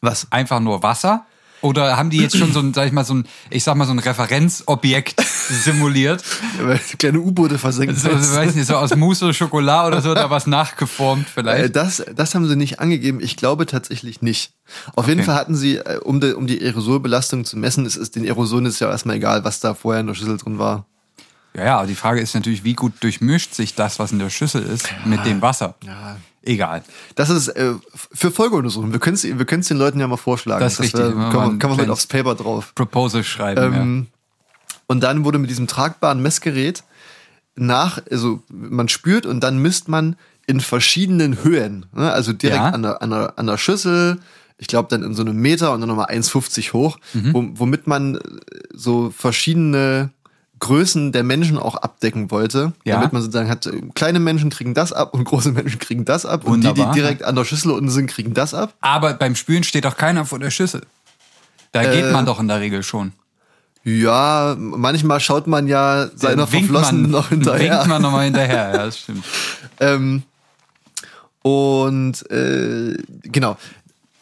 [0.00, 0.26] Was?
[0.30, 1.24] Einfach nur Wasser?
[1.64, 3.86] Oder haben die jetzt schon so ein, sag ich mal, so ein, ich sag mal,
[3.86, 6.22] so ein Referenzobjekt simuliert?
[6.60, 7.96] Weil Kleine U-Boote versenken.
[7.96, 11.30] So, so, weiß nicht, so aus Mousse oder Schokolade oder so, da was nachgeformt Äh,
[11.32, 11.76] vielleicht.
[11.76, 13.20] Das, das haben sie nicht angegeben.
[13.20, 14.52] Ich glaube tatsächlich nicht.
[14.94, 15.26] Auf jeden Okay.
[15.26, 18.66] Fall hatten sie, äh, um, die, um die Aerosolbelastung zu messen, ist, ist den Aerosolen
[18.66, 20.84] ist ja erstmal egal, was da vorher in der Schüssel drin war.
[21.56, 24.28] Ja, ja, aber die Frage ist natürlich, wie gut durchmischt sich das, was in der
[24.28, 25.76] Schüssel ist, mit dem Wasser?
[25.86, 26.16] Ja.
[26.46, 26.82] Egal.
[27.14, 27.74] Das ist äh,
[28.12, 28.92] für Folgeuntersuchungen.
[28.92, 30.60] Wir können es wir können's den Leuten ja mal vorschlagen.
[30.60, 31.00] Das ist richtig.
[31.00, 32.72] wir- Kann man, kann man mit kleines- aufs Paper drauf.
[32.74, 34.06] Proposal schreiben, Ähm,
[34.86, 36.84] Und dann wurde mit diesem tragbaren Messgerät
[37.56, 41.86] nach, also man spürt und dann misst man in verschiedenen Höhen.
[41.94, 42.12] Ne?
[42.12, 42.68] Also direkt Ja.
[42.70, 44.18] an, der, an, der, an der Schüssel,
[44.58, 47.32] ich glaube dann in so einem Meter und dann nochmal 1,50 hoch, Mhm.
[47.32, 48.18] wo, womit man
[48.74, 50.10] so verschiedene
[50.64, 52.72] Größen der Menschen auch abdecken wollte.
[52.84, 52.96] Ja.
[52.96, 56.24] Damit man sozusagen hat, äh, kleine Menschen kriegen das ab und große Menschen kriegen das
[56.24, 56.44] ab.
[56.44, 56.94] Und die, die Wunderbar.
[56.94, 58.72] direkt an der Schüssel unten sind, kriegen das ab.
[58.80, 60.80] Aber beim Spülen steht doch keiner vor der Schüssel.
[61.72, 63.12] Da geht Äh, man doch in der Regel schon.
[63.84, 67.72] Ja, manchmal schaut man ja seiner Verflossenen noch hinterher.
[67.72, 69.24] Winkt man nochmal hinterher, ja, das stimmt.
[69.80, 70.22] Ähm,
[71.42, 73.56] und äh, genau.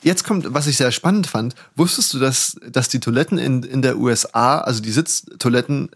[0.02, 1.54] Jetzt kommt, was ich sehr spannend fand.
[1.76, 5.90] Wusstest du, dass, dass die Toiletten in, in der USA, also die Sitztoiletten,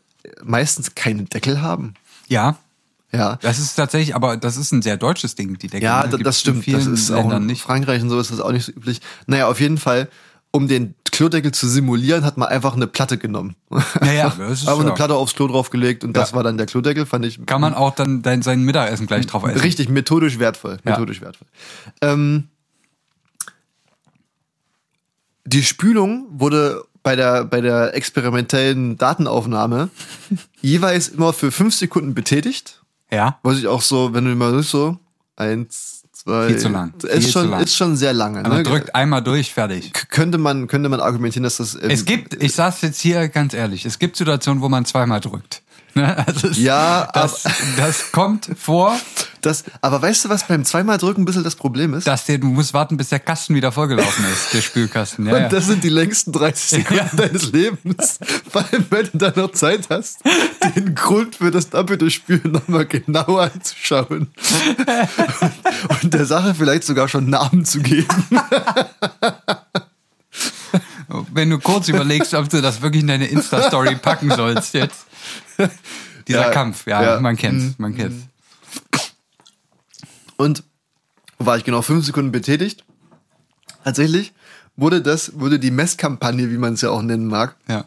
[0.44, 1.94] meistens keinen Deckel haben?
[2.28, 2.56] Ja,
[3.12, 3.36] Ja.
[3.42, 5.84] das ist tatsächlich, aber das ist ein sehr deutsches Ding, die Decke.
[5.84, 6.10] Ja, ne?
[6.10, 6.66] da- das stimmt.
[6.72, 7.62] Das ist auch in nicht.
[7.62, 9.00] Frankreich und so ist das auch nicht so üblich.
[9.26, 10.08] Naja, auf jeden Fall,
[10.50, 13.56] um den Klodeckel zu simulieren, hat man einfach eine Platte genommen.
[14.02, 14.94] Ja, ja, das ist Aber eine ja.
[14.96, 16.36] Platte aufs Klo draufgelegt und das Ja.
[16.36, 17.44] war dann der Klodeckel, fand ich.
[17.46, 19.60] Kann man auch dann dein, sein Mittagessen gleich drauf essen.
[19.60, 20.78] Richtig, methodisch wertvoll.
[20.84, 20.90] Ja.
[20.92, 21.48] Methodisch wertvoll.
[22.02, 22.48] Ähm,
[25.44, 29.90] die Spülung wurde bei der, bei der experimentellen Datenaufnahme
[30.60, 32.82] jeweils immer für fünf Sekunden betätigt.
[33.12, 33.38] Ja.
[33.44, 34.98] Was ich auch so, wenn du mal so,
[35.36, 36.48] eins, zwei.
[36.48, 36.92] Viel zu lang.
[37.04, 37.60] Ist, Viel schon, zu lang.
[37.62, 38.44] ist schon sehr lange.
[38.44, 38.62] Aber Ne?
[38.64, 39.92] drückt einmal durch, fertig.
[39.92, 41.76] K- Könnte man, könnte man argumentieren, dass das.
[41.76, 45.20] ähm, Es gibt, ich sag's jetzt hier ganz ehrlich, es gibt Situationen, wo man zweimal
[45.20, 45.62] drückt.
[45.94, 46.26] Ne?
[46.26, 47.44] Also Ja, das,
[47.78, 48.98] das kommt vor,
[49.46, 52.06] Das, aber weißt du, was beim zweimal drücken ein bisschen das Problem ist?
[52.06, 55.26] dass der, du musst warten, bis der Kasten wieder vollgelaufen ist, der Spülkasten.
[55.26, 55.44] Ja, ja.
[55.44, 57.10] Und das sind die längsten 30 Sekunden Ja.
[57.16, 58.18] deines Lebens.
[58.50, 60.18] Vor allem, wenn du dann noch Zeit hast,
[60.74, 64.06] den Grund für das doppelte Spülen nochmal genauer anzuschauen.
[64.08, 68.06] Und, und der Sache vielleicht sogar schon Namen zu geben.
[71.32, 75.06] Wenn du kurz überlegst, ob du das wirklich in deine Insta-Story packen sollst jetzt.
[76.26, 77.16] Dieser Ja, Kampf, ja, ja.
[77.16, 77.22] Mhm.
[77.22, 78.16] man kennt's, man kennt's.
[80.36, 80.62] Und
[81.38, 82.84] war ich genau fünf Sekunden betätigt?
[83.84, 84.32] Tatsächlich
[84.76, 87.86] wurde das, wurde die Messkampagne, wie man es ja auch nennen mag, Ja.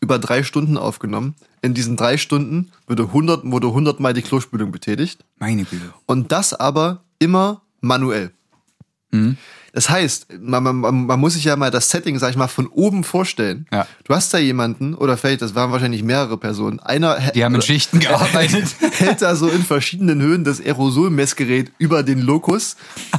[0.00, 1.34] über drei Stunden aufgenommen.
[1.62, 5.24] In diesen drei Stunden wurde 100, wurde 100 Mal die Klospülung betätigt.
[5.38, 5.92] Meine Güte.
[6.06, 8.30] Und das aber immer manuell.
[9.10, 9.36] Mhm.
[9.76, 12.66] Das heißt, man, man, man muss sich ja mal das Setting, sag ich mal, von
[12.66, 13.66] oben vorstellen.
[13.70, 13.86] Ja.
[14.04, 17.60] Du hast da jemanden, oder vielleicht, das waren wahrscheinlich mehrere Personen, einer Die haben in
[17.60, 18.74] Schichten gearbeitet.
[18.92, 22.76] hält da so in verschiedenen Höhen das Aerosolmessgerät über den Lokus.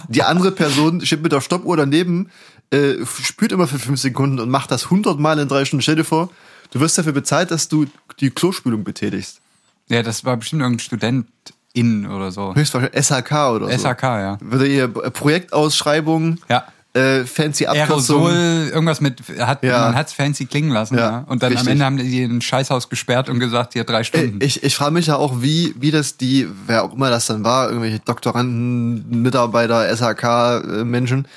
[0.08, 2.32] Die andere Person steht mit der Stoppuhr daneben,
[2.72, 5.84] äh, spürt immer für fünf Sekunden und macht das 100 Mal in drei Stunden.
[5.84, 6.32] Stell dir vor,
[6.72, 7.86] du wirst dafür bezahlt, dass du
[8.20, 9.42] die Klospülung betätigst.
[9.90, 11.28] Ja, das war bestimmt irgendein Student
[11.74, 12.56] in oder so.
[12.56, 13.88] Höchstwahrscheinlich SHK oder so.
[13.88, 14.38] SHK, ja.
[14.42, 16.66] Würde ihr Projektausschreibung, Ja.
[16.94, 18.26] äh, fancy Abkürzung.
[18.28, 19.82] Aerosol, irgendwas mit, hat, Ja.
[19.82, 21.10] man hat's fancy klingen lassen, ja.
[21.10, 21.68] Ja, Und dann richtig.
[21.68, 24.40] am Ende haben die ein Scheißhaus gesperrt und gesagt, hier drei Stunden.
[24.42, 27.44] Ich, ich frage mich ja auch, wie, wie das die, wer auch immer das dann
[27.44, 31.28] war, irgendwelche Doktoranden, Mitarbeiter, SHK-Menschen,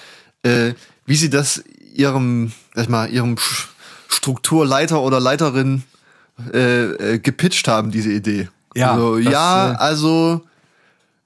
[0.42, 0.72] äh,
[1.06, 1.62] wie sie das
[1.94, 3.36] ihrem, sag ich mal, ihrem
[4.08, 5.82] Strukturleiter oder Leiterin
[6.54, 8.48] äh, äh, gepitcht haben, diese Idee.
[8.74, 10.46] Ja, also, das, ja, äh, also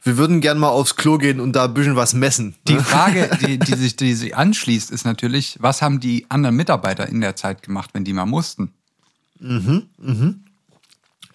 [0.03, 2.55] wir würden gern mal aufs Klo gehen und da ein bisschen was messen.
[2.69, 2.83] Die ne?
[2.83, 7.21] Frage, die, die, sich, die sich anschließt, ist natürlich, was haben die anderen Mitarbeiter in
[7.21, 8.73] der Zeit gemacht, wenn die mal mussten?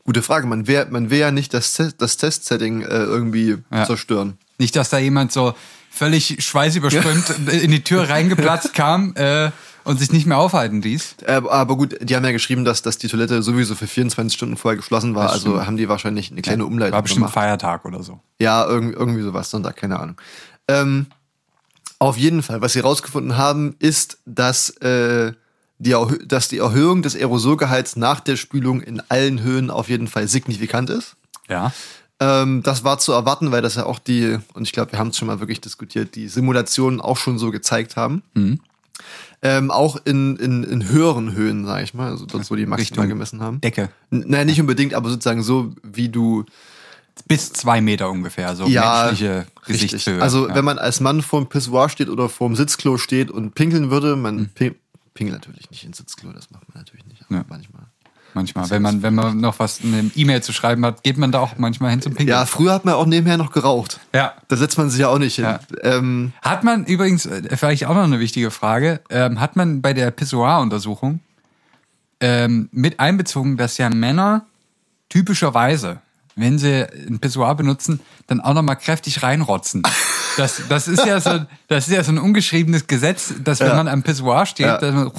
[0.03, 0.47] Gute Frage.
[0.47, 3.85] Man will, man will ja nicht das, das Testsetting äh, irgendwie Ja.
[3.85, 4.37] zerstören.
[4.57, 5.53] Nicht, dass da jemand so
[5.89, 9.51] völlig schweißüberströmt in die Tür reingeplatzt kam äh,
[9.83, 11.15] und sich nicht mehr aufhalten ließ.
[11.25, 14.57] Äh, aber gut, die haben ja geschrieben, dass, dass die Toilette sowieso für 24 Stunden
[14.57, 15.31] vorher geschlossen war.
[15.31, 17.33] Also haben die wahrscheinlich eine kleine Umleitung War bestimmt gemacht.
[17.33, 18.19] Feiertag oder so.
[18.39, 20.15] Ja, irgendwie, irgendwie sowas, Sonntag, keine Ahnung.
[20.67, 21.07] Ähm,
[21.97, 25.33] auf jeden Fall, was sie rausgefunden haben, ist, dass, äh,
[25.79, 30.07] die, Erhö- dass die Erhöhung des Aerosolgehalts nach der Spülung in allen Höhen auf jeden
[30.07, 31.15] Fall signifikant ist.
[31.49, 31.71] Ja.
[32.21, 35.09] Ähm, das war zu erwarten, weil das ja auch die, und ich glaube, wir haben
[35.09, 38.23] es schon mal wirklich diskutiert, die Simulationen auch schon so gezeigt haben.
[38.33, 38.59] Mhm.
[39.41, 42.79] Ähm, auch in, in, in höheren Höhen, sage ich mal, also dort, wo die maximal
[43.05, 43.61] Richtung gemessen haben.
[43.61, 43.89] Decke.
[44.11, 46.43] N- Naja, nicht unbedingt, aber sozusagen so, wie du
[47.27, 49.91] Bis zwei Meter ungefähr, so ja, menschliche richtig.
[49.91, 50.21] Gesichtshöhe.
[50.21, 50.55] Also ja.
[50.55, 54.35] wenn man als Mann vorm Pissoir steht oder vorm Sitzklo steht und pinkeln würde, man
[54.37, 54.49] Mhm.
[54.55, 54.75] ping,
[55.13, 57.45] pingelt natürlich nicht ins Sitzklo, das macht man natürlich nicht, aber Ja.
[57.47, 57.83] manchmal.
[58.33, 61.31] Manchmal, wenn man, wenn man noch was in eine E-Mail zu schreiben hat, geht man
[61.31, 62.29] da auch manchmal hin zum Pinkeln.
[62.37, 63.99] Ja, früher hat man auch nebenher noch geraucht.
[64.13, 64.33] Ja.
[64.47, 65.45] Da setzt man sich ja auch nicht hin.
[65.45, 65.59] Ja.
[65.81, 69.93] Ähm, Hat man übrigens, äh, vielleicht auch noch eine wichtige Frage, ähm, hat man bei
[69.93, 71.19] der Pissoir-Untersuchung
[72.19, 74.45] ähm, mit einbezogen, dass ja Männer
[75.09, 75.99] typischerweise,
[76.35, 79.83] wenn sie ein Pissoir benutzen, dann auch nochmal kräftig reinrotzen.
[80.37, 83.75] Das, das, ist ja so, das ist ja so ein ungeschriebenes Gesetz, dass wenn Ja.
[83.75, 84.77] man am Pissoir steht, Ja.
[84.77, 85.11] dass man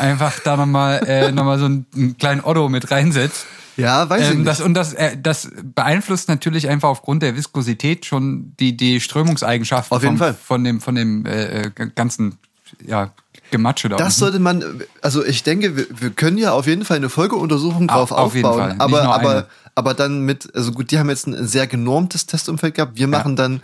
[0.00, 3.46] einfach da nochmal äh, noch mal so einen, einen kleinen Otto mit reinsetzt.
[3.76, 4.48] ja, weiß ich Ähm, nicht.
[4.48, 9.96] das, und das, äh, das beeinflusst natürlich einfach aufgrund der Viskosität schon die, die Strömungseigenschaften
[9.96, 10.34] Auf jeden vom, Fall.
[10.34, 12.38] von dem, von dem äh, äh, ganzen
[12.86, 13.12] ja,
[13.50, 14.18] Gematsche da Das unten.
[14.20, 18.12] sollte man, also ich denke, wir, wir können ja auf jeden Fall eine Folgeuntersuchung drauf
[18.12, 18.80] auf jeden aufbauen.
[18.80, 22.96] Aber, aber, aber dann mit, also gut, die haben jetzt ein sehr genormtes Testumfeld gehabt.
[22.96, 23.60] Wir machen dann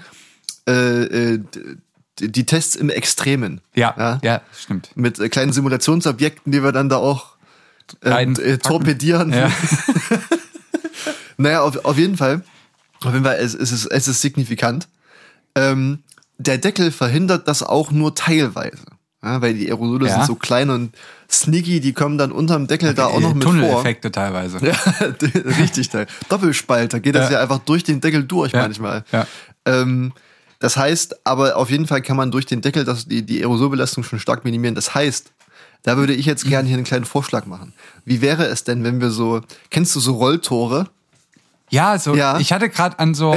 [0.68, 0.72] äh,
[1.35, 1.40] äh,
[2.20, 3.61] die Tests im Extremen.
[3.74, 4.40] ja, ja, ja.
[4.59, 4.90] stimmt.
[4.94, 7.37] Mit äh, kleinen Simulationsobjekten, die wir dann da auch
[8.00, 8.61] äh, Rein äh, packen.
[8.62, 9.33] torpedieren.
[9.33, 9.50] Ja.
[11.38, 12.42] Naja, auf, auf jeden Fall.
[13.05, 14.88] Auf jeden Fall, es, es, ist, es ist signifikant.
[15.55, 16.02] Ähm,
[16.38, 18.85] der Deckel verhindert das auch nur teilweise.
[19.22, 20.14] Ja, weil die Aerosole Ja.
[20.14, 20.94] sind so klein und
[21.31, 23.52] sneaky, die kommen dann unterm Deckel da auch noch Äh, mit vor.
[23.52, 24.64] Tunneleffekte teilweise.
[24.64, 24.74] Ja,
[25.59, 26.07] richtig teil.
[26.31, 27.40] Doppelspalt, da geht das Ja.
[27.42, 29.05] einfach durch den Deckel durch manchmal.
[29.12, 29.26] Ja.
[29.66, 30.12] Ähm,
[30.59, 34.05] das heißt, aber auf jeden Fall kann man durch den Deckel das, die, die Aerosolbelastung
[34.05, 34.75] schon stark minimieren.
[34.75, 35.31] Das heißt,
[35.83, 37.73] da würde ich jetzt gerne hier einen kleinen Vorschlag machen.
[38.05, 40.88] Wie wäre es denn, wenn wir so, kennst du so Rolltore?
[41.71, 42.38] Ja, so, Ja.
[42.38, 43.37] ich hatte gerade an so,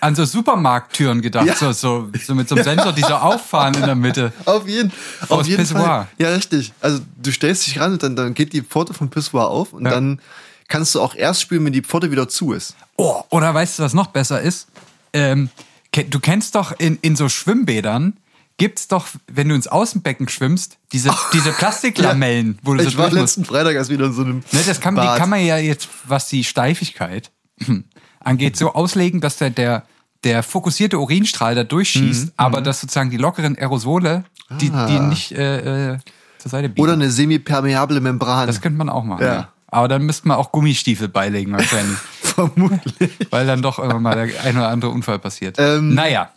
[0.00, 1.54] an so Supermarkttüren gedacht, Ja.
[1.54, 4.32] so, so, so mit so einem Sensor, die so auffahren in der Mitte.
[4.44, 4.92] Auf jeden,
[5.28, 5.80] auf jeden Pissoir.
[5.84, 6.08] Fall.
[6.18, 6.72] Ja, richtig.
[6.80, 9.84] Also du stellst dich ran und dann, dann geht die Pforte vom Pissoir auf und
[9.84, 9.92] Ja.
[9.92, 10.20] dann
[10.68, 12.74] kannst du auch erst spülen, wenn die Pforte wieder zu ist.
[12.96, 14.66] Oh, oder weißt du, was noch besser ist?
[15.12, 15.48] Ähm,
[15.92, 18.14] du kennst doch in, in so Schwimmbädern,
[18.56, 23.06] gibt's doch, wenn du ins Außenbecken schwimmst, diese, diese Plastiklamellen, wo du so ich war
[23.06, 23.16] musst.
[23.16, 25.18] letzten Freitag erst wieder in so einem Ne, das kann, die Bad.
[25.18, 27.30] kann man ja jetzt, was die Steifigkeit
[28.20, 29.84] angeht, so auslegen, dass der, der,
[30.24, 34.24] der fokussierte Urinstrahl da durchschießt, aber dass sozusagen die lockeren Aerosole,
[34.60, 35.98] die, die nicht äh, äh,
[36.38, 36.82] zur Seite biegen.
[36.82, 38.46] Oder eine semipermeable Membran.
[38.46, 39.24] das könnte man auch machen.
[39.24, 39.34] Ja.
[39.34, 39.52] Ja.
[39.68, 41.96] Aber dann müsste man auch Gummistiefel beilegen wahrscheinlich,
[42.48, 43.10] Vermutlich.
[43.30, 45.56] weil dann doch irgendwann mal der ein oder andere Unfall passiert.
[45.58, 46.30] Ähm, naja,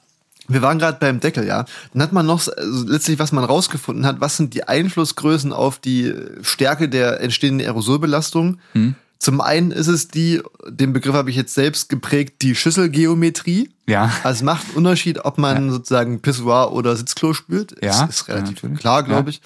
[0.47, 1.63] Wir waren gerade beim Deckel, ja.
[1.93, 5.53] Dann hat man noch so- also letztlich, was man rausgefunden hat, was sind die Einflussgrößen
[5.53, 8.59] auf die Stärke der entstehenden Aerosolbelastung.
[8.73, 8.95] Hm.
[9.19, 13.69] Zum einen ist es die, den Begriff habe ich jetzt selbst geprägt, die Schüsselgeometrie.
[13.87, 14.11] Ja.
[14.23, 17.75] Also es macht einen Unterschied, ob man sozusagen Pissoir oder Sitzklo spült.
[17.81, 19.37] Ja, ist, ist relativ ja, klar, glaube Ja.
[19.37, 19.41] ich.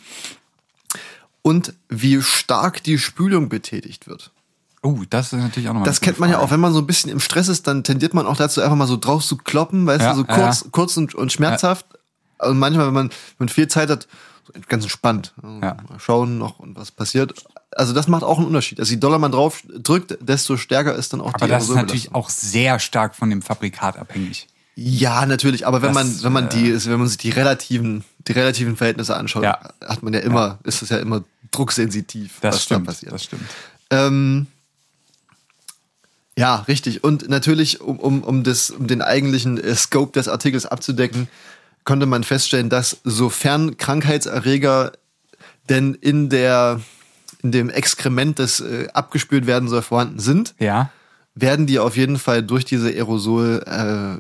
[1.44, 4.32] und wie stark die Spülung betätigt wird.
[4.88, 6.88] Oh, das ist natürlich auch nochmal Das kennt man ja auch, wenn man so ein
[6.88, 9.86] bisschen im Stress ist, dann tendiert man auch dazu, einfach mal so drauf zu kloppen,
[9.86, 10.68] weißt Ja, du, so ja, kurz, ja.
[10.72, 11.86] kurz und, und schmerzhaft.
[12.40, 14.08] Und manchmal, wenn man, wenn man viel Zeit hat,
[14.46, 15.34] so ganz entspannt.
[15.44, 15.76] Ja.
[15.90, 17.34] Mal schauen noch und was passiert.
[17.76, 18.80] Also das macht auch einen Unterschied.
[18.80, 21.76] Also je doller man drauf drückt, desto stärker ist dann auch Aber die das ist
[21.76, 24.48] natürlich auch sehr stark von dem Fabrikat abhängig.
[24.76, 28.32] Ja, natürlich, aber wenn Das, man, wenn man die, wenn man sich die relativen, die
[28.34, 29.60] relativen Verhältnisse anschaut, Ja.
[29.86, 32.88] hat man ja immer, ist es ja immer drucksensitiv, Das was stimmt.
[32.88, 33.12] da passiert.
[33.12, 33.44] Das stimmt.
[33.90, 34.48] Ähm,
[36.38, 37.04] ja, richtig.
[37.04, 41.28] Und natürlich, um, um, um, das, um den eigentlichen äh, Scope des Artikels abzudecken,
[41.84, 44.94] konnte man feststellen, dass sofern Krankheitserreger
[45.70, 46.80] denn in der
[47.44, 50.90] in dem Exkrement, das äh, abgespült werden soll, vorhanden sind, Ja.
[51.36, 54.20] werden die auf jeden Fall durch diese Aerosolbildung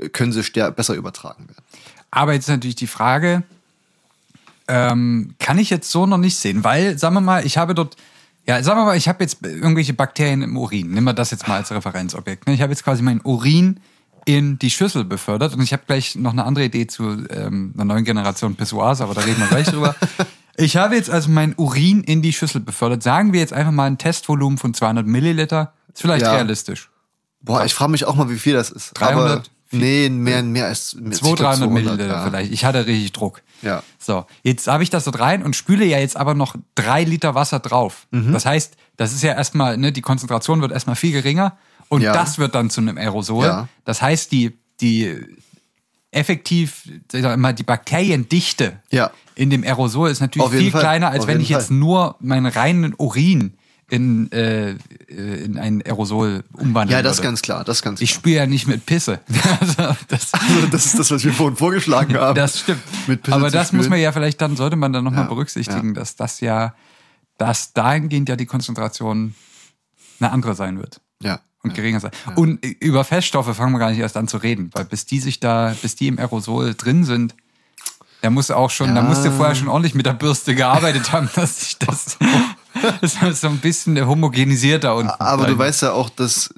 [0.00, 1.64] äh, können sie besser übertragen werden.
[2.10, 3.44] Aber jetzt ist natürlich die Frage,
[4.66, 7.96] ähm, kann ich jetzt so noch nicht sehen, weil, sagen wir mal, ich habe dort,
[8.56, 10.90] ja, sagen wir mal, ich habe jetzt irgendwelche Bakterien im Urin.
[10.90, 12.46] Nehmen wir das jetzt mal als Referenzobjekt.
[12.46, 12.54] ne?
[12.54, 13.80] Ich habe jetzt quasi meinen Urin
[14.26, 17.84] in die Schüssel befördert und ich habe gleich noch eine andere Idee zu ähm, einer
[17.84, 19.94] neuen Generation Pissoirs, aber da reden wir gleich drüber.
[20.56, 23.02] Ich habe jetzt also meinen Urin in die Schüssel befördert.
[23.02, 25.72] Sagen wir jetzt einfach mal ein Testvolumen von 200 Milliliter.
[25.94, 26.34] Ist vielleicht Ja.
[26.34, 26.90] realistisch.
[27.40, 28.90] Boah, ich frage mich auch mal, wie viel das ist.
[28.94, 29.50] 300?
[29.72, 32.24] Nee, mehr, mehr als mehr, 200, 300 Milliliter ja.
[32.24, 32.52] vielleicht.
[32.52, 33.42] Ich hatte richtig Druck.
[33.62, 33.82] Ja.
[33.98, 37.34] So, jetzt habe ich das dort rein und spüle ja jetzt aber noch drei Liter
[37.34, 38.06] Wasser drauf.
[38.10, 38.32] Mhm.
[38.32, 41.56] Das heißt, das ist ja erstmal, ne, die Konzentration wird erstmal viel geringer
[41.88, 42.12] und Ja.
[42.12, 43.44] das wird dann zu einem Aerosol.
[43.46, 43.68] Ja.
[43.84, 45.14] Das heißt, die, die
[46.10, 49.10] effektiv, sag ich mal, die Bakteriendichte Ja.
[49.36, 50.80] in dem Aerosol ist natürlich viel Fall.
[50.80, 51.76] kleiner, als Auf wenn ich jetzt Fall.
[51.76, 53.54] nur meinen reinen Urin
[53.90, 54.76] in, äh,
[55.08, 58.20] in ein Aerosol umwandeln Ja, das ist ganz klar, das ist ganz Ich klar.
[58.20, 59.20] spüre ja nicht mit Pisse.
[59.60, 62.34] also, das, Also das ist das, was wir vorhin vorgeschlagen haben.
[62.36, 62.80] das stimmt.
[63.30, 63.90] Aber das muss spülen.
[63.90, 66.74] man ja vielleicht dann, sollte man dann nochmal Ja, berücksichtigen, dass das ja,
[67.38, 69.34] dass dahingehend ja die Konzentration
[70.20, 71.00] eine andere sein wird.
[71.22, 71.40] Ja.
[71.62, 72.12] Und geringer sein.
[72.36, 75.40] Und über Feststoffe fangen wir gar nicht erst an zu reden, weil bis die sich
[75.40, 77.34] da, bis die im Aerosol drin sind,
[78.22, 79.08] da musst du auch schon, da Ja.
[79.08, 82.16] musst du vorher schon ordentlich mit der Bürste gearbeitet haben, dass sich das,
[83.00, 85.08] das ist so ein bisschen homogenisierter und.
[85.08, 86.52] Aber du weißt ja auch, dass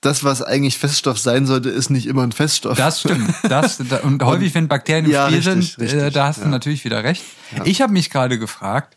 [0.00, 2.76] das, was eigentlich Feststoff sein sollte, ist nicht immer ein Feststoff.
[2.76, 3.34] Das stimmt.
[3.42, 6.38] Das, da, und häufig, wenn Bakterien im Ja, Spiel richtig, sind, äh, richtig, da hast
[6.38, 6.48] du ja.
[6.48, 7.24] natürlich wieder recht.
[7.64, 8.96] Ich habe mich gerade gefragt,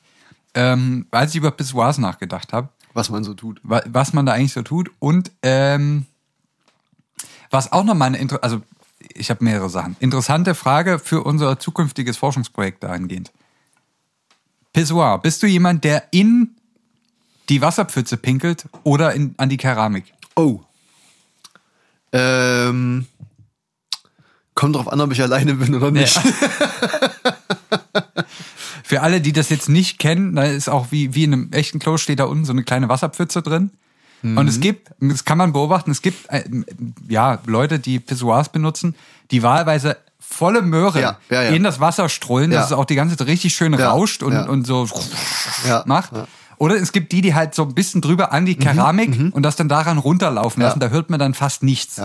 [0.53, 3.59] ähm, als ich über Pissoirs nachgedacht habe, was man so tut.
[3.63, 6.05] wa was man da eigentlich so tut und ähm,
[7.49, 8.61] was auch nochmal eine, Inter also
[9.13, 9.95] ich habe mehrere Sachen.
[9.99, 13.31] Interessante Frage für unser zukünftiges Forschungsprojekt dahingehend.
[14.73, 16.55] Pissoir, bist du jemand, der in
[17.49, 20.13] die Wasserpfütze pinkelt oder in, an die Keramik?
[20.35, 20.61] Oh.
[22.13, 23.05] Ähm,
[24.55, 26.19] kommt drauf an, ob ich alleine bin oder nicht.
[28.83, 31.79] Für alle, die das jetzt nicht kennen, da ist auch wie, wie in einem echten
[31.79, 33.71] Klo steht da unten so eine kleine Wasserpfütze drin.
[34.23, 36.43] Und es gibt, das kann man beobachten, es gibt äh,
[37.07, 38.95] ja Leute, die Pissoirs benutzen,
[39.31, 39.97] die wahlweise
[40.33, 41.49] volle Möhre Ja, ja, ja.
[41.51, 44.65] in das Wasser strollen, dass es auch die ganze Zeit richtig schön rauscht und, und
[44.65, 44.87] so
[45.85, 46.11] macht.
[46.57, 49.55] Oder es gibt die, die halt so ein bisschen drüber an die Keramik und das
[49.55, 50.79] dann daran runterlaufen lassen.
[50.79, 52.01] Da hört man dann fast nichts.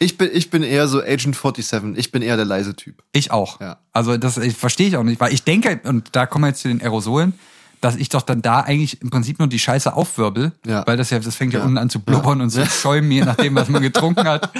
[0.00, 1.96] Ich bin, ich bin eher so Agent 47.
[1.96, 3.02] Ich bin eher der leise Typ.
[3.12, 3.60] Ich auch.
[3.60, 3.78] Ja.
[3.92, 6.68] Also das verstehe ich auch nicht, weil ich denke, und da kommen wir jetzt zu
[6.68, 7.32] den Aerosolen,
[7.80, 10.84] dass ich doch dann da eigentlich im Prinzip nur die Scheiße aufwirbel, Ja.
[10.86, 11.64] weil das ja, das fängt ja, Ja.
[11.64, 14.50] unten an zu blubbern und zu schäumen, je nachdem, was man getrunken hat.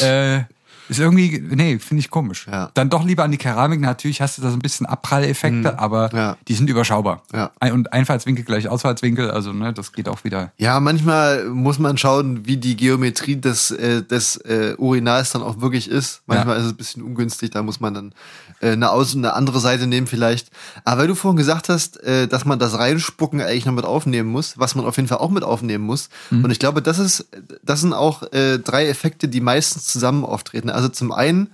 [0.00, 0.44] Äh,
[0.90, 2.46] ist irgendwie, nee, finde ich komisch.
[2.50, 2.70] Ja.
[2.74, 3.80] Dann doch lieber an die Keramik.
[3.80, 6.18] Natürlich hast du da so ein bisschen Abpralleffekte, aber Mhm.
[6.18, 6.36] Ja.
[6.48, 7.22] die sind überschaubar.
[7.32, 7.50] Ja.
[7.72, 10.52] Und Einfallswinkel gleich Ausfallswinkel, also ne, das geht auch wieder.
[10.58, 15.60] Ja, manchmal muss man schauen, wie die Geometrie des, äh, des äh, Urinals dann auch
[15.60, 16.22] wirklich ist.
[16.26, 18.12] Manchmal ist es ein bisschen ungünstig, da muss man dann
[18.60, 20.50] äh, eine, Aus eine andere Seite nehmen vielleicht.
[20.84, 24.28] Aber weil du vorhin gesagt hast, äh, dass man das Reinspucken eigentlich noch mit aufnehmen
[24.30, 26.08] muss, was man auf jeden Fall auch mit aufnehmen muss.
[26.30, 26.44] Mhm.
[26.44, 27.26] Und ich glaube, das ist,
[27.62, 30.68] das sind auch äh, drei Effekte, die meistens zusammen auftreten.
[30.70, 31.50] Also zum einen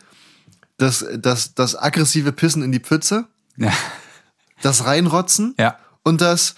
[0.79, 3.25] das, das, das aggressive Pissen in die Pfütze,
[3.57, 3.73] Ja.
[4.63, 5.77] das Reinrotzen ja.
[6.03, 6.55] und das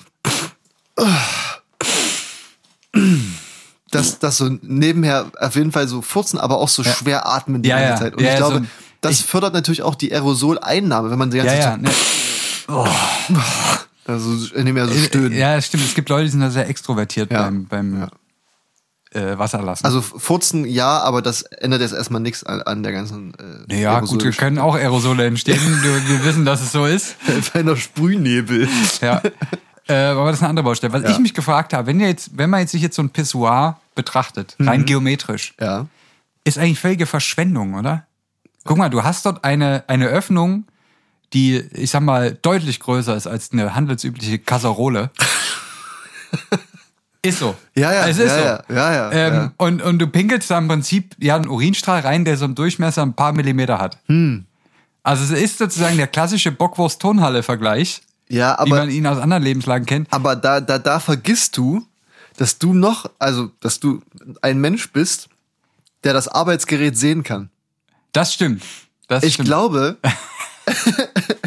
[3.91, 7.69] das, das so nebenher auf jeden Fall so furzen, aber auch so schwer atmen die
[7.71, 7.99] Ja, ganze ja.
[7.99, 8.14] Zeit.
[8.14, 11.39] Und Ja, ich ja, glaube, so- das fördert natürlich auch die Aerosoleinnahme, wenn man die
[11.39, 11.71] ganze Ja, ja.
[11.71, 11.91] Zeit Ne.
[12.66, 12.87] so,
[14.12, 15.35] also indem er so stöhnt.
[15.35, 15.85] Ja, stimmt.
[15.85, 17.43] Es gibt Leute, die sind da sehr extrovertiert Ja.
[17.45, 18.09] beim, beim
[19.13, 19.85] äh, Wasserlassen.
[19.87, 23.33] Also furzen ja, aber das ändert jetzt erstmal nichts an, an der ganzen
[23.69, 25.59] äh, Ja, gut, wir können auch Aerosole entstehen.
[25.83, 27.13] wir, wir wissen, dass es so ist.
[27.43, 28.69] Feiner Sprühnebel.
[29.01, 29.23] Ja.
[29.89, 30.93] Äh, aber das ist eine andere Baustelle.
[30.93, 31.11] Was Ja.
[31.11, 34.55] ich mich gefragt habe, wenn, jetzt, wenn man jetzt sich jetzt so ein Pissoir betrachtet,
[34.61, 35.87] rein geometrisch, Ja.
[36.45, 38.07] ist eigentlich völlige Verschwendung, oder?
[38.65, 40.65] Guck mal, du hast dort eine, eine Öffnung,
[41.33, 45.11] die, ich sag mal, deutlich größer ist als eine handelsübliche Kasserole.
[47.23, 47.57] ist so.
[47.75, 48.75] Ja, ja, Es ist ja, so.
[48.75, 49.53] ja, ja, ja, ähm, ja.
[49.57, 53.03] Und, und du pinkelst da im Prinzip ja einen Urinstrahl rein, der so im Durchmesser
[53.03, 53.99] ein paar Millimeter hat.
[54.07, 54.45] Hm.
[55.03, 59.87] Also es ist sozusagen der klassische Bockwurst-Tonhalle-Vergleich, Ja, wie aber, man ihn aus anderen Lebenslagen
[59.87, 60.12] kennt.
[60.12, 61.87] aber da, da, da vergisst du,
[62.37, 64.01] dass du noch, also, dass du
[64.43, 65.29] ein Mensch bist,
[66.05, 67.51] der das Arbeitsgerät sehen kann.
[68.12, 68.62] Das stimmt.
[69.09, 69.49] Das Ich stimmt.
[69.49, 69.97] glaube,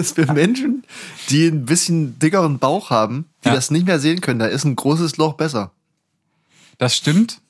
[0.00, 0.84] dass für Menschen,
[1.28, 3.54] die ein bisschen dickeren Bauch haben, die Ja.
[3.54, 5.70] das nicht mehr sehen können, da ist ein großes Loch besser.
[6.78, 7.40] Das stimmt.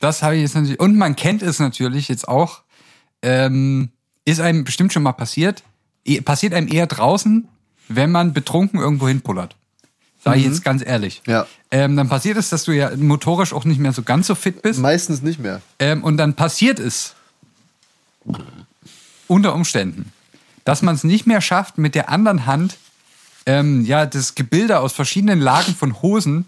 [0.00, 0.80] Das habe ich jetzt natürlich.
[0.80, 2.62] Und man kennt es natürlich jetzt auch.
[3.22, 3.90] Ähm,
[4.24, 5.62] ist einem bestimmt schon mal passiert.
[6.06, 7.46] Eh- Passiert einem eher draußen,
[7.88, 9.56] wenn man betrunken irgendwo hinpullert.
[10.24, 11.22] Sag ich jetzt ganz ehrlich.
[11.26, 11.46] Ja.
[11.70, 14.60] Ähm, dann passiert es, dass du ja motorisch auch nicht mehr so ganz so fit
[14.62, 14.78] bist.
[14.80, 15.62] Meistens nicht mehr.
[15.78, 17.14] Ähm, und dann passiert es
[19.28, 20.12] unter Umständen,
[20.64, 22.76] dass man es nicht mehr schafft, mit der anderen Hand
[23.46, 26.46] ähm, ja das Gebilde aus verschiedenen Lagen von Hosen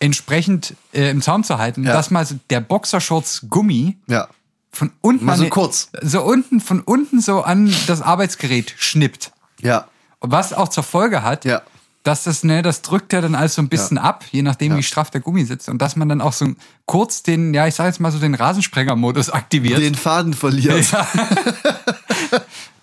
[0.00, 1.92] entsprechend äh, im Zaum zu halten, Ja.
[1.92, 4.28] dass mal der Boxershorts Gummi Ja.
[4.72, 5.88] von unten Mal so an- kurz.
[6.02, 9.32] so unten von unten so an das Arbeitsgerät schnippt.
[9.60, 9.86] Ja.
[10.20, 11.62] Was auch zur Folge hat, Ja.
[12.02, 14.78] dass das, ne, das drückt ja dann alles so ein bisschen ab, je nachdem, Ja.
[14.78, 15.68] wie straff der Gummi sitzt.
[15.68, 16.46] Und dass man dann auch so
[16.84, 19.78] kurz den, ja, ich sag jetzt mal so den Rasensprenger-Modus aktiviert.
[19.80, 20.90] Den Faden verliert.
[20.92, 21.06] Ja.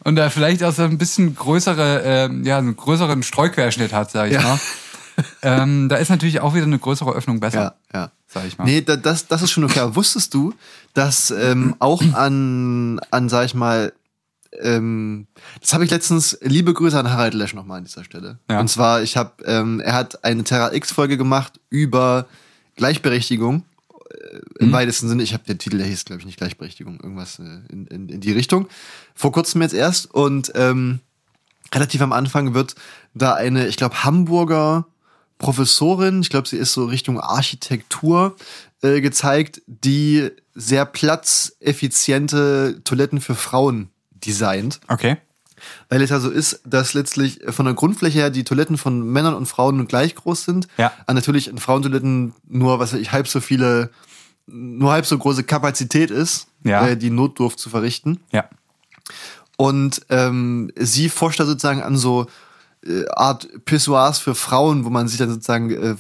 [0.04, 4.28] Und da vielleicht auch so ein bisschen größere, ähm, ja, einen größeren Streuquerschnitt hat, sag
[4.28, 4.42] ich Ja.
[4.42, 4.60] mal.
[5.44, 7.76] ähm, da ist natürlich auch wieder eine größere Öffnung besser.
[7.94, 8.12] Ja, ja.
[8.28, 8.66] Sag ich mal.
[8.66, 9.96] Nee, da, das, das ist schon okay.
[9.96, 10.54] Wusstest du,
[10.96, 13.94] dass ähm, auch an, an, sag ich mal,
[14.60, 15.28] ähm,
[15.62, 18.40] das habe ich letztens, liebe Grüße an Harald Lesch nochmal an dieser Stelle.
[18.50, 18.60] Ja.
[18.60, 22.26] Und zwar, ich habe, ähm, er hat eine Terra X-Folge gemacht über
[22.76, 23.64] Gleichberechtigung.
[24.60, 27.62] Im weitesten Sinne, ich habe der Titel, der hieß, glaube ich, nicht Gleichberechtigung, irgendwas äh,
[27.72, 28.68] in, in, in die Richtung.
[29.16, 30.14] Vor kurzem jetzt erst.
[30.14, 31.00] Und ähm,
[31.74, 32.76] relativ am Anfang wird
[33.14, 34.88] da eine, ich glaube, Hamburger
[35.38, 38.36] Professorin, ich glaube, sie ist so Richtung Architektur
[38.82, 44.80] äh, gezeigt, die sehr platzeffiziente Toiletten für Frauen designt.
[44.88, 45.18] Okay.
[45.90, 49.34] Weil es ja so ist, dass letztlich von der Grundfläche her die Toiletten von Männern
[49.34, 50.68] und Frauen gleich groß sind.
[50.78, 50.92] Ja.
[51.12, 53.90] Natürlich in Frauentoiletten nur, was weiß ich, halb so viele,
[54.48, 56.88] nur halb so große Kapazität ist, Ja.
[56.88, 58.20] äh, die Notdurft zu verrichten.
[58.32, 58.46] Ja.
[59.58, 62.26] Und ähm, sie forscht da sozusagen an so
[62.86, 65.96] äh, Art Pissoirs für Frauen, wo man sich dann sozusagen äh,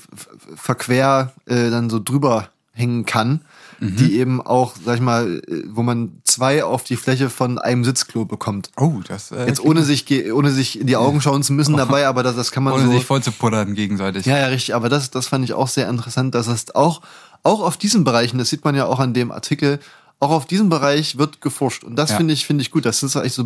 [0.55, 3.41] verquer äh, dann so drüber hängen kann,
[3.79, 7.83] die eben auch, sag ich mal, äh, wo man zwei auf die Fläche von einem
[7.83, 8.71] Sitzklo bekommt.
[8.77, 12.07] Oh, das äh, Jetzt ohne sich, ohne sich in die Augen schauen zu müssen dabei,
[12.07, 12.91] aber das, das kann man ohne so.
[12.93, 14.25] sich voll zu puddern gegenseitig.
[14.25, 14.73] Ja, ja, richtig.
[14.73, 17.01] Aber das, das fand ich auch sehr interessant, dass es auch,
[17.43, 19.79] auch auf diesen Bereichen, das sieht man ja auch an dem Artikel,
[20.19, 21.83] auch auf diesem Bereich wird geforscht.
[21.83, 22.17] Und das Ja.
[22.17, 22.85] finde ich, finde ich gut.
[22.85, 23.43] Das ist eigentlich so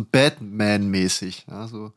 [0.58, 1.46] Batman-mäßig.
[1.50, 1.92] Ja, so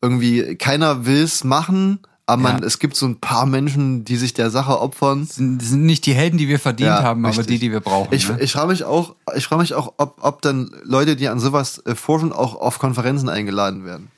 [0.00, 2.66] irgendwie keiner will's machen, aber man, Ja.
[2.66, 5.26] es gibt so ein paar Menschen, die sich der Sache opfern.
[5.26, 7.48] Das sind, sind nicht die Helden, die wir verdient Ja, haben, aber richtig.
[7.48, 8.14] die, die wir brauchen.
[8.14, 8.38] Ich, ne?
[8.40, 11.78] ich frage mich auch, ich frage mich auch, ob, ob dann Leute, die an sowas
[11.84, 14.10] äh, forschen, auch auf Konferenzen eingeladen werden.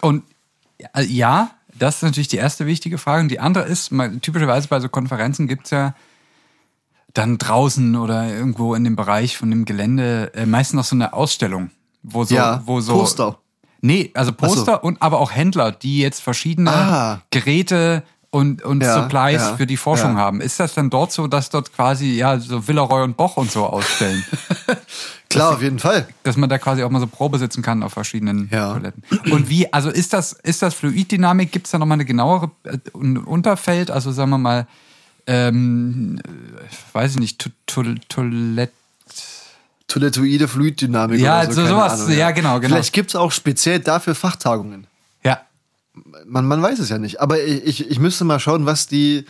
[0.00, 0.24] Und
[0.94, 3.22] äh, ja, das ist natürlich die erste wichtige Frage.
[3.22, 5.94] Und die andere ist, mal, typischerweise bei so Konferenzen gibt's ja
[7.14, 11.12] dann draußen oder irgendwo in dem Bereich von dem Gelände äh, meistens noch so eine
[11.12, 11.70] Ausstellung,
[12.02, 13.38] wo so, ja, wo so Poster.
[13.80, 14.54] Nee, also Ach so.
[14.54, 17.22] Poster und aber auch Händler, die jetzt verschiedene Ah.
[17.30, 20.40] Geräte und, und Ja, Supplies ja, für die Forschung haben.
[20.42, 23.64] Ist das dann dort so, dass dort quasi ja so Villeroy und Boch und so
[23.66, 24.22] ausstellen?
[25.30, 26.08] Klar, auf jeden Fall.
[26.24, 28.72] dass man da quasi auch mal so Probe sitzen kann auf verschiedenen Ja.
[28.72, 29.02] Toiletten.
[29.30, 31.52] Und wie, also ist das, ist das Fluiddynamik?
[31.52, 33.90] Gibt es da nochmal eine genauere äh, Unterfeld?
[33.90, 34.66] Also sagen wir mal,
[35.28, 38.72] ähm, äh, weiß ich nicht, to, to, Toilette.
[39.86, 41.62] Toilettoide Fluiddynamik Ja, oder so.
[41.62, 42.00] so sowas.
[42.02, 42.74] Ahnung, Ja, genau, genau.
[42.74, 44.86] Vielleicht gibt's auch speziell dafür Fachtagungen.
[45.24, 45.40] Ja,
[46.26, 47.20] Man, man weiß es ja nicht.
[47.22, 49.24] Aber ich, ich, ich müsste mal schauen, was die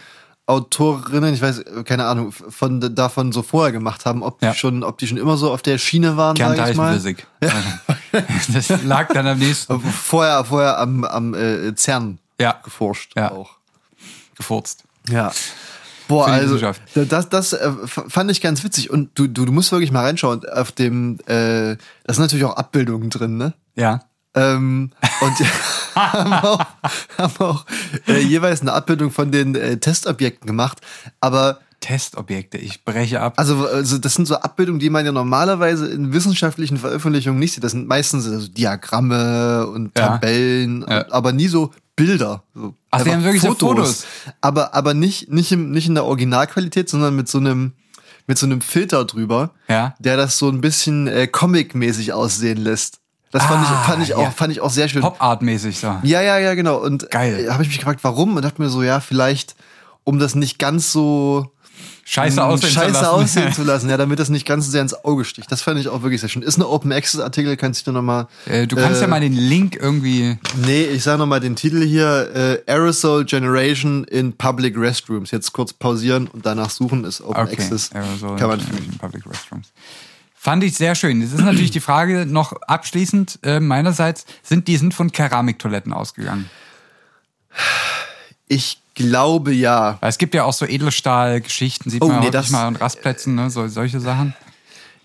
[0.47, 4.51] Autorinnen, ich weiß, keine Ahnung, von davon so vorher gemacht haben, ob Ja.
[4.53, 6.35] die schon, ob die schon immer so auf der Schiene waren.
[6.37, 7.27] Kernteilchenphysik.
[8.53, 9.79] Das lag dann am nächsten.
[9.81, 12.59] Vorher, vorher am, am äh, CERN Ja.
[12.65, 13.31] geforscht Ja.
[13.31, 13.51] auch.
[14.37, 14.85] Gefurzt.
[15.09, 15.31] Ja.
[16.09, 16.59] Boah, also
[16.95, 18.91] das, das äh, fand ich ganz witzig.
[18.91, 20.49] Und du, du, du musst wirklich mal reinschauen.
[20.49, 23.55] Auf dem, äh, da sind natürlich auch Abbildungen drin, ne?
[23.77, 24.01] Ja.
[24.35, 24.91] Ähm,
[25.21, 25.35] und
[25.95, 26.65] haben auch,
[27.19, 27.67] haben auch
[28.07, 30.81] äh, jeweils eine Abbildung von den äh, Testobjekten gemacht.
[31.21, 33.35] Aber Testobjekte, ich breche ab.
[33.37, 37.63] also, also das sind so Abbildungen, die man ja normalerweise in wissenschaftlichen Veröffentlichungen nicht sieht.
[37.65, 40.09] Das sind meistens also Diagramme und Ja.
[40.09, 41.07] Tabellen, Ja.
[41.11, 42.43] aber nie so Bilder.
[42.55, 44.05] So Ach, die haben wirklich so Fotos.
[44.41, 47.73] Aber, aber nicht, nicht, im, nicht in der Originalqualität, sondern mit so einem,
[48.27, 49.95] mit so einem Filter drüber, Ja.
[49.99, 52.99] der das so ein bisschen äh, comic-mäßig aussehen lässt.
[53.31, 54.31] Das fand, ich, Ah, fand, ich auch, ja.
[54.31, 55.03] fand ich auch sehr schön.
[55.03, 55.95] Pop-Art-mäßig so.
[56.03, 56.79] Ja, ja, ja, genau.
[56.79, 57.45] Und Geil.
[57.47, 58.37] äh, habe ich mich gefragt, warum?
[58.37, 59.55] Und dachte mir so, ja, vielleicht,
[60.05, 61.53] um das nicht ganz so
[62.11, 63.07] Scheiße mh, aussehen scheiße zu lassen.
[63.07, 65.53] aussehen zu lassen, ja, damit das nicht ganz so sehr ins Auge sticht.
[65.53, 66.41] Das fand ich auch wirklich sehr schön.
[66.41, 68.29] Ist eine Open Access Artikel, kannst du nochmal.
[68.47, 70.39] Äh, du kannst ja mal den Link irgendwie.
[70.65, 75.31] Nee, ich sag nochmal den Titel hier: äh, Aerosol Generation in Public Restrooms.
[75.33, 77.93] Jetzt kurz pausieren und danach suchen, ist Open Okay, Access.
[77.93, 79.67] Aerosol Kann man Generation Public Restrooms.
[80.35, 81.21] Fand ich sehr schön.
[81.21, 86.49] Es ist natürlich die Frage noch abschließend äh, meinerseits, sind die sind von Keramiktoiletten ausgegangen?
[88.47, 89.97] Ich glaube ja.
[90.03, 93.49] Es gibt ja auch so Edelstahl-Geschichten, sieht Oh, man nee, das- mal an Rastplätzen, ne,
[93.51, 94.35] so, solche Sachen.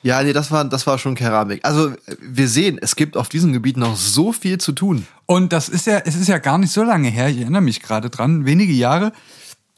[0.01, 1.63] Ja, nee, das war, das war schon Keramik.
[1.63, 5.07] Also, wir sehen, es gibt auf diesem Gebiet noch so viel zu tun.
[5.27, 7.81] Und das ist ja, es ist ja gar nicht so lange her, ich erinnere mich
[7.81, 9.13] gerade dran, wenige Jahre,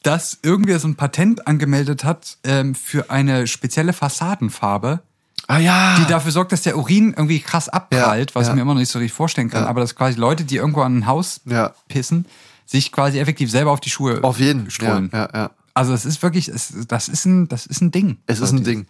[0.02, 5.02] dass irgendwer so ein Patent angemeldet hat ähm, für eine spezielle Fassadenfarbe,
[5.48, 5.98] Ah ja.
[6.00, 8.54] die dafür sorgt, dass der Urin irgendwie krass abprallt, Ja, was ja.
[8.54, 9.64] ich mir immer noch nicht so richtig vorstellen kann.
[9.64, 9.70] Ja.
[9.70, 11.42] Aber dass quasi Leute, die irgendwo an ein Haus
[11.88, 12.26] pissen,
[12.66, 15.10] sich quasi effektiv selber auf die Schuhe Auf jeden streuen.
[15.14, 15.52] Ja, ja, ja.
[15.74, 18.18] Also es ist wirklich, es, das ist ein, das ist ein Ding.
[18.28, 18.88] Es ist ein Ding.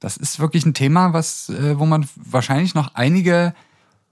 [0.00, 3.54] Das ist wirklich ein Thema, was, äh, wo man wahrscheinlich noch einige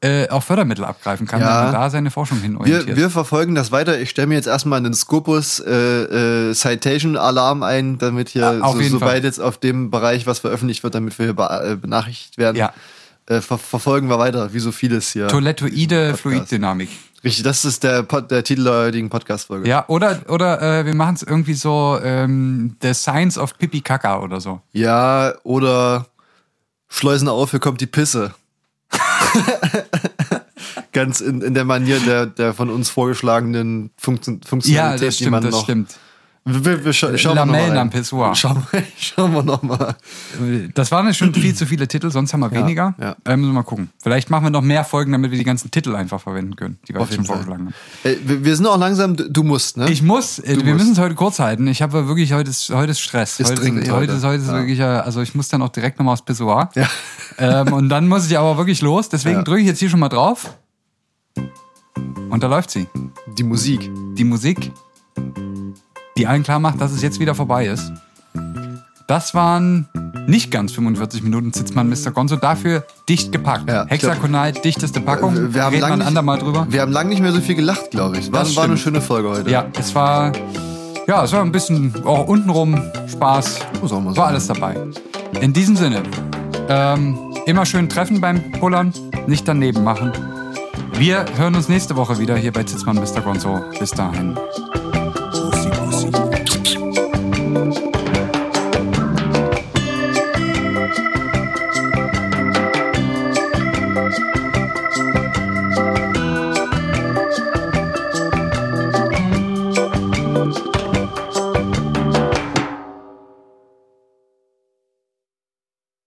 [0.00, 1.46] äh, auch Fördermittel abgreifen kann, Ja.
[1.58, 2.96] wenn man da seine Forschung hin Wir, orientiert.
[2.96, 4.00] wir verfolgen das weiter.
[4.00, 5.70] Ich stelle mir jetzt erstmal einen Scopus äh,
[6.50, 9.22] äh, Citation Alarm ein, damit hier, Ja, so, Fall.
[9.22, 12.72] jetzt auf dem Bereich was veröffentlicht wird, damit wir hier äh, benachrichtigt werden, Ja.
[13.26, 15.28] Äh, ver verfolgen wir weiter, wie so vieles hier.
[15.28, 16.16] Toilettoide.
[16.16, 16.88] Fluiddynamik.
[17.24, 19.68] Richtig, das ist der, Pod, der Titel der heutigen Podcast-Folge.
[19.68, 24.20] Ja, oder, oder äh, wir machen es irgendwie so ähm, The Science of Pipi Kaka
[24.20, 24.60] oder so.
[24.72, 26.06] Ja, oder
[26.88, 28.34] Schleusen auf, hier kommt die Pisse.
[30.92, 35.30] Ganz in, in der Manier der, der von uns vorgeschlagenen Funktion, Ja, Funktionalität, das die
[35.30, 35.64] man stimmt, das noch.
[35.64, 35.96] stimmt.
[36.44, 38.34] Wir, wir scha schauen Lamellen wir noch am mal Pissoir.
[38.34, 39.94] Schauen, wir- schauen wir noch mal.
[40.74, 42.94] Das waren schon viel zu viele Titel, sonst haben wir weniger.
[43.00, 43.14] ja.
[43.24, 43.90] Äh, müssen wir mal gucken.
[44.02, 46.94] Vielleicht machen wir noch mehr Folgen, damit wir die ganzen Titel einfach verwenden können, die
[46.94, 47.74] wir Auf jetzt schon vorgeschlagen haben.
[48.02, 49.88] Äh, wir, sind auch langsam, du musst, ne?
[49.88, 51.68] Ich muss, äh, Du wir müssen es heute kurz halten.
[51.68, 53.38] Ich habe wirklich heute ist, heute ist Stress.
[53.38, 54.12] Ist heute, dringend heute.
[54.14, 54.54] ist heute ist Ja.
[54.54, 56.70] wirklich, äh, also ich muss dann auch direkt nochmal aufs Pissoir.
[56.74, 56.88] Ja.
[57.38, 59.08] Ähm, und dann muss ich aber wirklich los.
[59.08, 60.56] Deswegen drücke ich jetzt hier schon mal drauf.
[62.30, 62.88] Und da läuft sie.
[63.38, 63.88] Die Musik.
[64.16, 64.72] Die Musik,
[66.16, 67.92] die allen klar macht, dass es jetzt wieder vorbei ist.
[69.06, 69.88] Das waren
[70.26, 72.12] nicht ganz 45 Minuten Zitzmann Mr.
[72.12, 73.68] Gonzo, dafür dicht gepackt.
[73.68, 75.52] Ja, Hexagonal, dichteste Packung.
[75.52, 76.66] Wir, haben Reden ein andermal drüber.
[76.70, 78.32] Wir haben lange nicht mehr so viel gelacht, glaube ich.
[78.32, 79.50] War, Das war eine schöne Folge heute.
[79.50, 80.32] Ja, es war,
[81.06, 83.58] ja, es war ein bisschen auch untenrum Spaß.
[83.80, 84.24] Muss auch mal War sein.
[84.24, 84.76] alles dabei.
[85.40, 86.02] In diesem Sinne,
[86.68, 88.92] ähm, immer schön treffen beim Pullern,
[89.26, 90.12] nicht daneben machen.
[90.94, 93.20] Wir hören uns nächste Woche wieder hier bei Zitzmann Mr.
[93.22, 93.60] Gonzo.
[93.78, 94.38] Bis dahin.